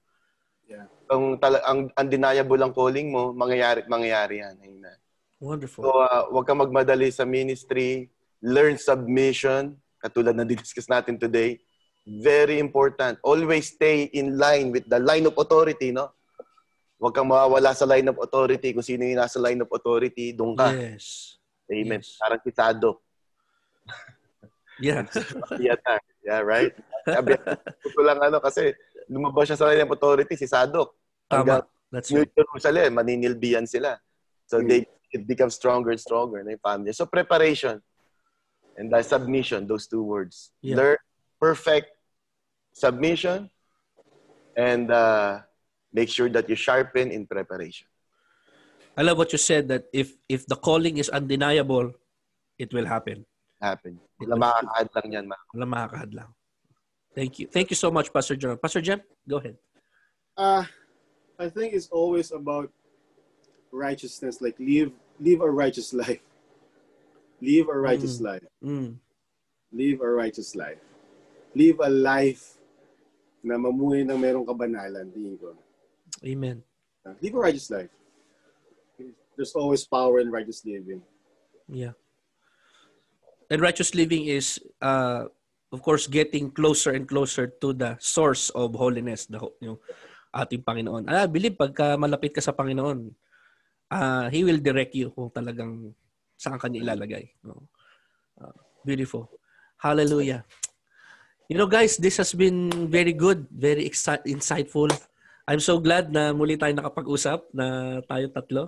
[0.71, 0.87] Yeah.
[1.11, 4.55] Kung tala, ang undeniable ang calling mo, mangyayari mangyayari yan.
[4.63, 4.97] Amen.
[5.43, 5.83] Wonderful.
[5.83, 8.07] So, uh, huwag kang magmadali sa ministry.
[8.39, 11.59] Learn submission, katulad na discuss natin today.
[12.07, 13.19] Very important.
[13.21, 16.15] Always stay in line with the line of authority, no?
[16.97, 18.73] Huwag kang mawawala sa line of authority.
[18.73, 20.71] Kung sino yung nasa line of authority, doon ka.
[20.73, 21.37] yes.
[21.69, 22.01] Amen.
[22.01, 22.17] Yes.
[22.17, 22.41] Parang.
[24.81, 25.05] Yeah.
[25.61, 25.77] yeah,
[26.25, 26.73] yeah, right?
[27.05, 27.37] Sabi,
[27.93, 28.73] ko lang ano kasi
[29.11, 30.95] lumabas siya sa of authority, si Sadok.
[31.27, 31.67] Tama.
[31.91, 32.31] That's New right.
[32.31, 33.99] Jerusalem, maninilbihan sila.
[34.47, 34.67] So Mm.
[34.71, 34.79] they
[35.11, 36.95] it becomes stronger and stronger na yung family.
[36.95, 37.83] So preparation
[38.79, 40.55] and the submission, those two words.
[40.63, 40.79] Yeah.
[40.79, 40.99] Learn
[41.35, 41.91] perfect
[42.71, 43.51] submission
[44.55, 45.43] and uh,
[45.91, 47.91] make sure that you sharpen in preparation.
[48.95, 51.91] I love what you said that if if the calling is undeniable,
[52.55, 53.27] it will happen.
[53.59, 53.99] Happen.
[54.19, 55.25] Wala makakahad lang yan.
[55.27, 55.37] ma.
[55.51, 56.31] Wala makakahadlang.
[57.15, 57.47] Thank you.
[57.47, 58.57] Thank you so much, Pastor Jerome.
[58.57, 59.57] Pastor Jem, go ahead.
[60.37, 60.63] Uh,
[61.37, 62.71] I think it's always about
[63.71, 64.39] righteousness.
[64.41, 66.21] Like live live a righteous life.
[67.41, 68.23] Live a righteous Mm.
[68.25, 68.47] life.
[68.63, 68.95] Mm.
[69.73, 70.79] Live a righteous life.
[71.55, 72.55] Live a life
[73.43, 75.57] na mamuhay ng merong kabanalan, tingin ko.
[76.23, 76.61] Amen.
[77.03, 77.89] Uh, Live a righteous life.
[79.35, 81.01] There's always power in righteous living.
[81.67, 81.97] Yeah.
[83.49, 85.25] And righteous living is, uh,
[85.71, 89.79] of course, getting closer and closer to the source of holiness, the yung
[90.35, 91.07] ating Panginoon.
[91.07, 93.11] Ah, I believe pagka malapit ka sa Panginoon,
[93.91, 95.95] ah, He will direct you kung talagang
[96.35, 97.31] saan ka niya ilalagay.
[97.43, 97.63] No?
[98.35, 99.31] Ah, beautiful.
[99.79, 100.43] Hallelujah.
[101.51, 104.87] You know, guys, this has been very good, very exci- insightful.
[105.43, 108.63] I'm so glad na muli tayo nakapag-usap na tayo tatlo.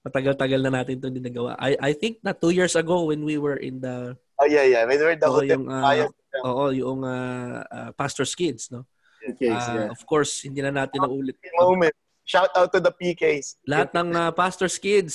[0.00, 1.60] Matagal-tagal na natin ito dinagawa.
[1.60, 4.82] I, I think na two years ago when we were in the, Oh, yeah, yeah.
[4.88, 6.10] When we're the hotel yung, ah, bias,
[6.44, 8.88] oo, yung uh, uh, Pastor's Kids, no?
[9.22, 9.88] Okay, Ah, yeah.
[9.92, 11.38] Of course, hindi na natin naulit.
[11.58, 11.94] moment.
[12.22, 13.58] Shout out to the PKs.
[13.66, 15.14] Lahat ng uh, Pastor's Kids,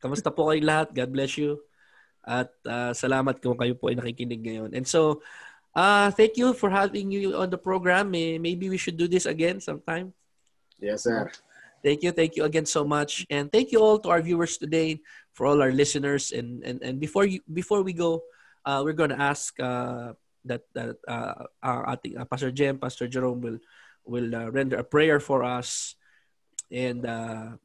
[0.00, 0.88] kamusta po kayong lahat?
[0.92, 1.60] God bless you.
[2.24, 4.70] At uh, salamat kung kayo po ay nakikinig ngayon.
[4.72, 5.20] And so,
[5.76, 8.08] uh, thank you for having you on the program.
[8.12, 10.16] May, maybe we should do this again sometime.
[10.80, 11.28] Yes, sir.
[11.84, 15.04] Thank you, thank you again so much, and thank you all to our viewers today,
[15.36, 16.32] for all our listeners.
[16.32, 18.24] And and and before you before we go,
[18.64, 20.16] uh, we're gonna ask uh,
[20.48, 23.60] that that uh, our uh, Pastor Jem, Pastor Jerome will
[24.08, 25.92] will uh, render a prayer for us,
[26.72, 27.60] and uh,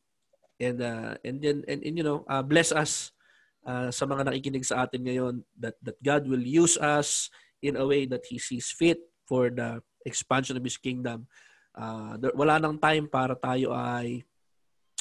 [0.59, 3.15] and uh, and then and, and you know uh, bless us
[3.63, 7.31] uh, sa mga nakikinig sa atin ngayon that that God will use us
[7.63, 11.31] in a way that He sees fit for the expansion of His kingdom.
[11.79, 14.27] Uh, wala nang time para tayo ay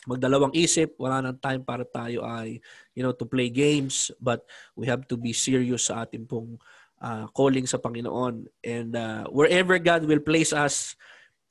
[0.07, 2.63] magdalawang isip, wala nang time para tayo ay
[2.95, 4.47] you know to play games, but
[4.79, 6.55] we have to be serious sa ating pong
[7.03, 8.47] uh, calling sa Panginoon.
[8.63, 10.95] And uh, wherever God will place us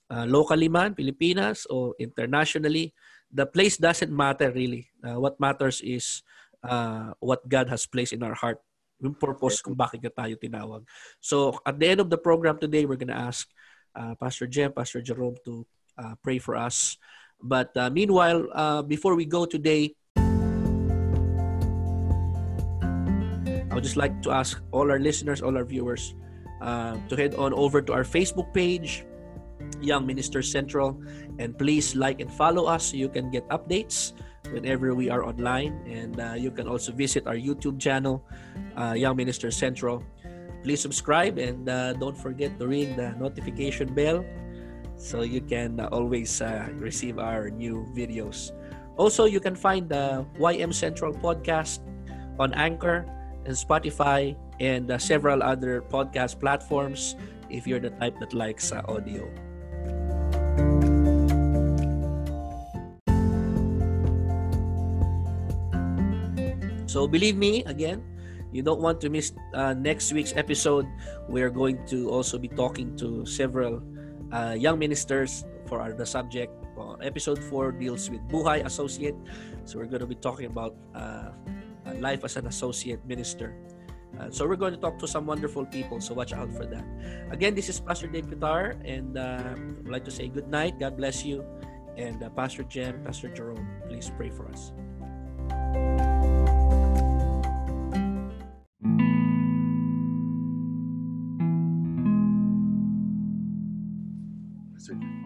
[0.07, 2.95] uh, locally man, Pilipinas or internationally,
[3.27, 4.87] the place doesn't matter really.
[5.03, 6.23] Uh, what matters is
[6.63, 8.63] uh, what God has placed in our heart.
[9.03, 10.81] Yung purpose kung bakit ka tayo tinawag.
[11.21, 13.45] So at the end of the program today, we're gonna ask
[13.97, 15.65] uh, Pastor Jem, Pastor Jerome to
[15.97, 16.97] uh, pray for us.
[17.41, 19.95] But uh, meanwhile, uh, before we go today,
[23.67, 26.15] I would just like to ask all our listeners, all our viewers,
[26.61, 29.05] uh, to head on over to our Facebook page,
[29.81, 30.97] Young Minister Central,
[31.37, 34.13] and please like and follow us so you can get updates
[34.49, 35.77] whenever we are online.
[35.85, 38.23] And uh, you can also visit our YouTube channel,
[38.75, 40.03] uh, Young Minister Central.
[40.67, 44.27] Please subscribe and uh, don't forget to ring the notification bell
[44.99, 48.51] so you can uh, always uh, receive our new videos.
[48.99, 51.79] Also, you can find the YM Central podcast
[52.35, 53.07] on Anchor
[53.47, 57.15] and Spotify and uh, several other podcast platforms
[57.47, 59.23] if you're the type that likes uh, audio.
[66.91, 68.03] So believe me, again,
[68.57, 70.89] you don't want to miss uh, next week's episode.
[71.29, 73.85] We're going to also be talking to several
[74.33, 76.49] uh, young ministers for our, the subject.
[76.73, 79.13] Uh, episode 4 deals with Buhay Associate.
[79.65, 81.29] So we're going to be talking about uh,
[81.85, 83.53] uh, life as an associate minister.
[84.17, 86.01] Uh, so we're going to talk to some wonderful people.
[86.01, 86.85] So watch out for that.
[87.29, 90.79] Again, this is Pastor Dave Pitar, and I'd like to say good night.
[90.79, 91.45] God bless you,
[91.97, 94.73] And Pastor Jem, Pastor Jerome, please pray for us.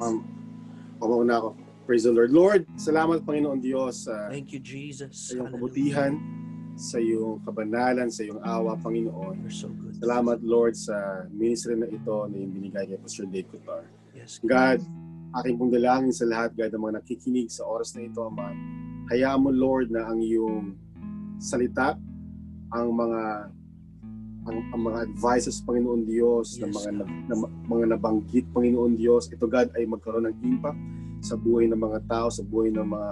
[0.01, 0.25] Um,
[0.97, 1.49] Pamauna ako.
[1.85, 2.33] Praise the Lord.
[2.33, 5.29] Lord, salamat Panginoon Diyos sa Thank you, Jesus.
[5.29, 6.13] sa iyong kabutihan,
[6.73, 9.45] sa iyong kabanalan, sa iyong awa, Panginoon.
[9.45, 9.97] You're so good.
[10.01, 13.85] Salamat, Lord, sa ministry na ito na yung binigay kay Pastor Dave Coutar.
[14.17, 14.81] Yes, God,
[15.41, 18.53] aking pong dalangin sa lahat, God, ng mga nakikinig sa oras na ito, Ama.
[19.13, 20.77] Hayaan mo, Lord, na ang iyong
[21.37, 21.97] salita,
[22.73, 23.21] ang mga
[24.51, 29.31] ang, ang mga advices, Panginoon Diyos, Yes, ng mga, na, na, mga nabanggit, Panginoon Diyos,
[29.31, 30.79] ito, God, ay magkaroon ng impact
[31.23, 33.11] sa buhay ng mga tao, sa buhay ng mga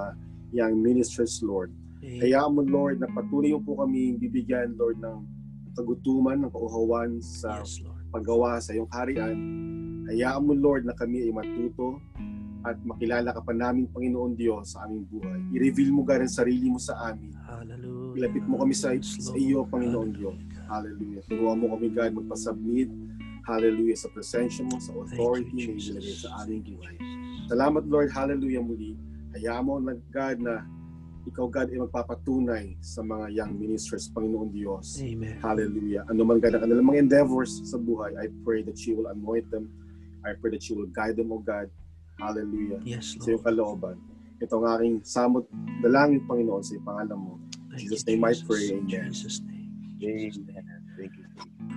[0.52, 1.72] young ministers, Lord.
[2.02, 2.20] Amen.
[2.20, 5.24] Hayaan mo, Lord, na patuloy po kami bibigyan, Lord, ng
[5.74, 8.04] kagutuman, ng kauhawan sa Yes, Lord.
[8.12, 9.38] paggawa sa iyong kaharian.
[10.10, 12.02] Hayaan mo, Lord, na kami ay matuto
[12.60, 15.40] at makilala ka pa namin, Panginoon Diyos, sa aming buhay.
[15.56, 17.32] I-reveal mo, God, ang sarili mo sa amin.
[17.40, 18.18] Hallelujah.
[18.20, 20.36] Ilapit mo kami sa- sa iyo, Panginoon Hallelujah.
[20.36, 20.59] Diyos.
[20.70, 21.26] Hallelujah.
[21.26, 22.90] Turuan mo kami, God, magpasubmit.
[23.50, 23.98] Hallelujah.
[23.98, 26.22] Sa presensya mo, sa authority you, na ilagay Jesus.
[26.30, 26.96] sa aming buhay.
[27.50, 28.14] Salamat, Lord.
[28.14, 28.94] Hallelujah muli.
[29.34, 30.62] Hayaan mo, na, God, na
[31.26, 35.02] ikaw, God, ay magpapatunay sa mga young ministers, Panginoon Diyos.
[35.02, 35.42] Amen.
[35.42, 36.06] Hallelujah.
[36.06, 39.50] Ano man God ang kanilang mga endeavors sa buhay, I pray that you will anoint
[39.50, 39.66] them.
[40.22, 41.70] I pray that you will guide them, O God.
[42.22, 42.82] Hallelujah.
[42.86, 43.48] Yes, Sa iyong Lord.
[43.48, 43.98] kalooban.
[44.40, 45.46] Ito ang aking samot,
[45.82, 47.34] dalangin, Panginoon, sa pangalan mo.
[47.80, 48.76] Jesus' name I pray.
[48.76, 49.12] In Amen.
[49.12, 49.59] Jesus' name.
[50.00, 50.58] Jesus' name.
[50.58, 50.82] Amen.
[50.98, 51.26] Thank you.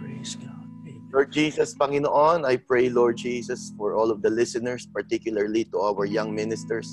[0.01, 0.65] Praise God.
[0.86, 1.09] Amen.
[1.12, 6.05] Lord Jesus, Panginoon, I pray, Lord Jesus, for all of the listeners, particularly to our
[6.05, 6.89] young ministers.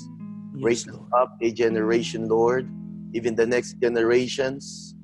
[0.52, 1.12] Raise Yes, them Lord.
[1.16, 2.68] up a generation, Lord,
[3.14, 4.94] even the next generations.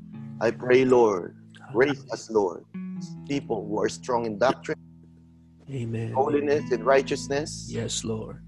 [0.41, 1.35] I pray, Lord,
[1.73, 2.65] raise us, Lord,
[3.29, 4.77] people who are strong in doctrine,
[5.71, 6.13] Amen.
[6.13, 8.43] holiness, and righteousness, Yes, Lord.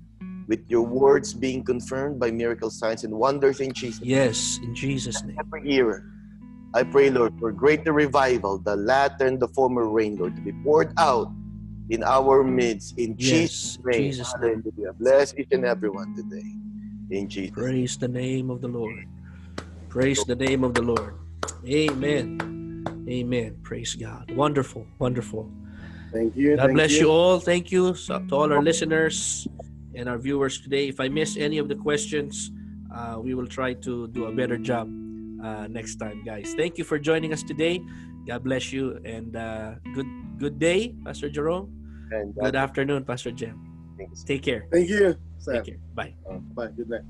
[0.49, 4.03] with your words being confirmed by miracle signs and wonders in Jesus.
[4.03, 5.37] Yes, in Jesus' name.
[5.41, 6.05] Every year,
[6.75, 10.53] I pray, Lord, for greater revival, the latter and the former rain, Lord, to be
[10.53, 11.33] poured out
[11.89, 12.99] in our midst.
[12.99, 14.13] In Jesus' name.
[14.13, 14.63] Jesus' name.
[14.63, 14.93] Hallelujah.
[15.01, 16.45] Bless each and everyone today.
[17.11, 17.65] In Jesus' name.
[17.65, 19.09] Praise the name of the Lord.
[19.89, 21.15] Praise the name of the Lord.
[21.67, 22.85] Amen.
[23.09, 23.57] Amen.
[23.63, 24.31] Praise God.
[24.33, 24.87] Wonderful.
[24.99, 25.51] Wonderful.
[26.13, 26.57] Thank you.
[26.57, 27.41] God thank bless you all.
[27.41, 29.49] Thank you so- to all our listeners
[29.95, 30.89] and our viewers today.
[30.89, 32.53] If I miss any of the questions,
[32.95, 34.89] uh, we will try to do a better job
[35.43, 36.55] uh, next time, guys.
[36.57, 37.81] Thank you for joining us today.
[38.27, 40.07] God bless you and uh, good
[40.39, 41.73] good day, Pastor Jerome.
[42.11, 43.57] And Good afternoon, Pastor Jem.
[43.97, 44.27] bless you.
[44.27, 44.67] Take care.
[44.73, 45.17] Thank you.
[45.39, 45.55] Sam.
[45.61, 45.81] Take care.
[45.95, 46.15] Bye.
[46.55, 46.69] Bye.
[46.77, 47.05] Good night.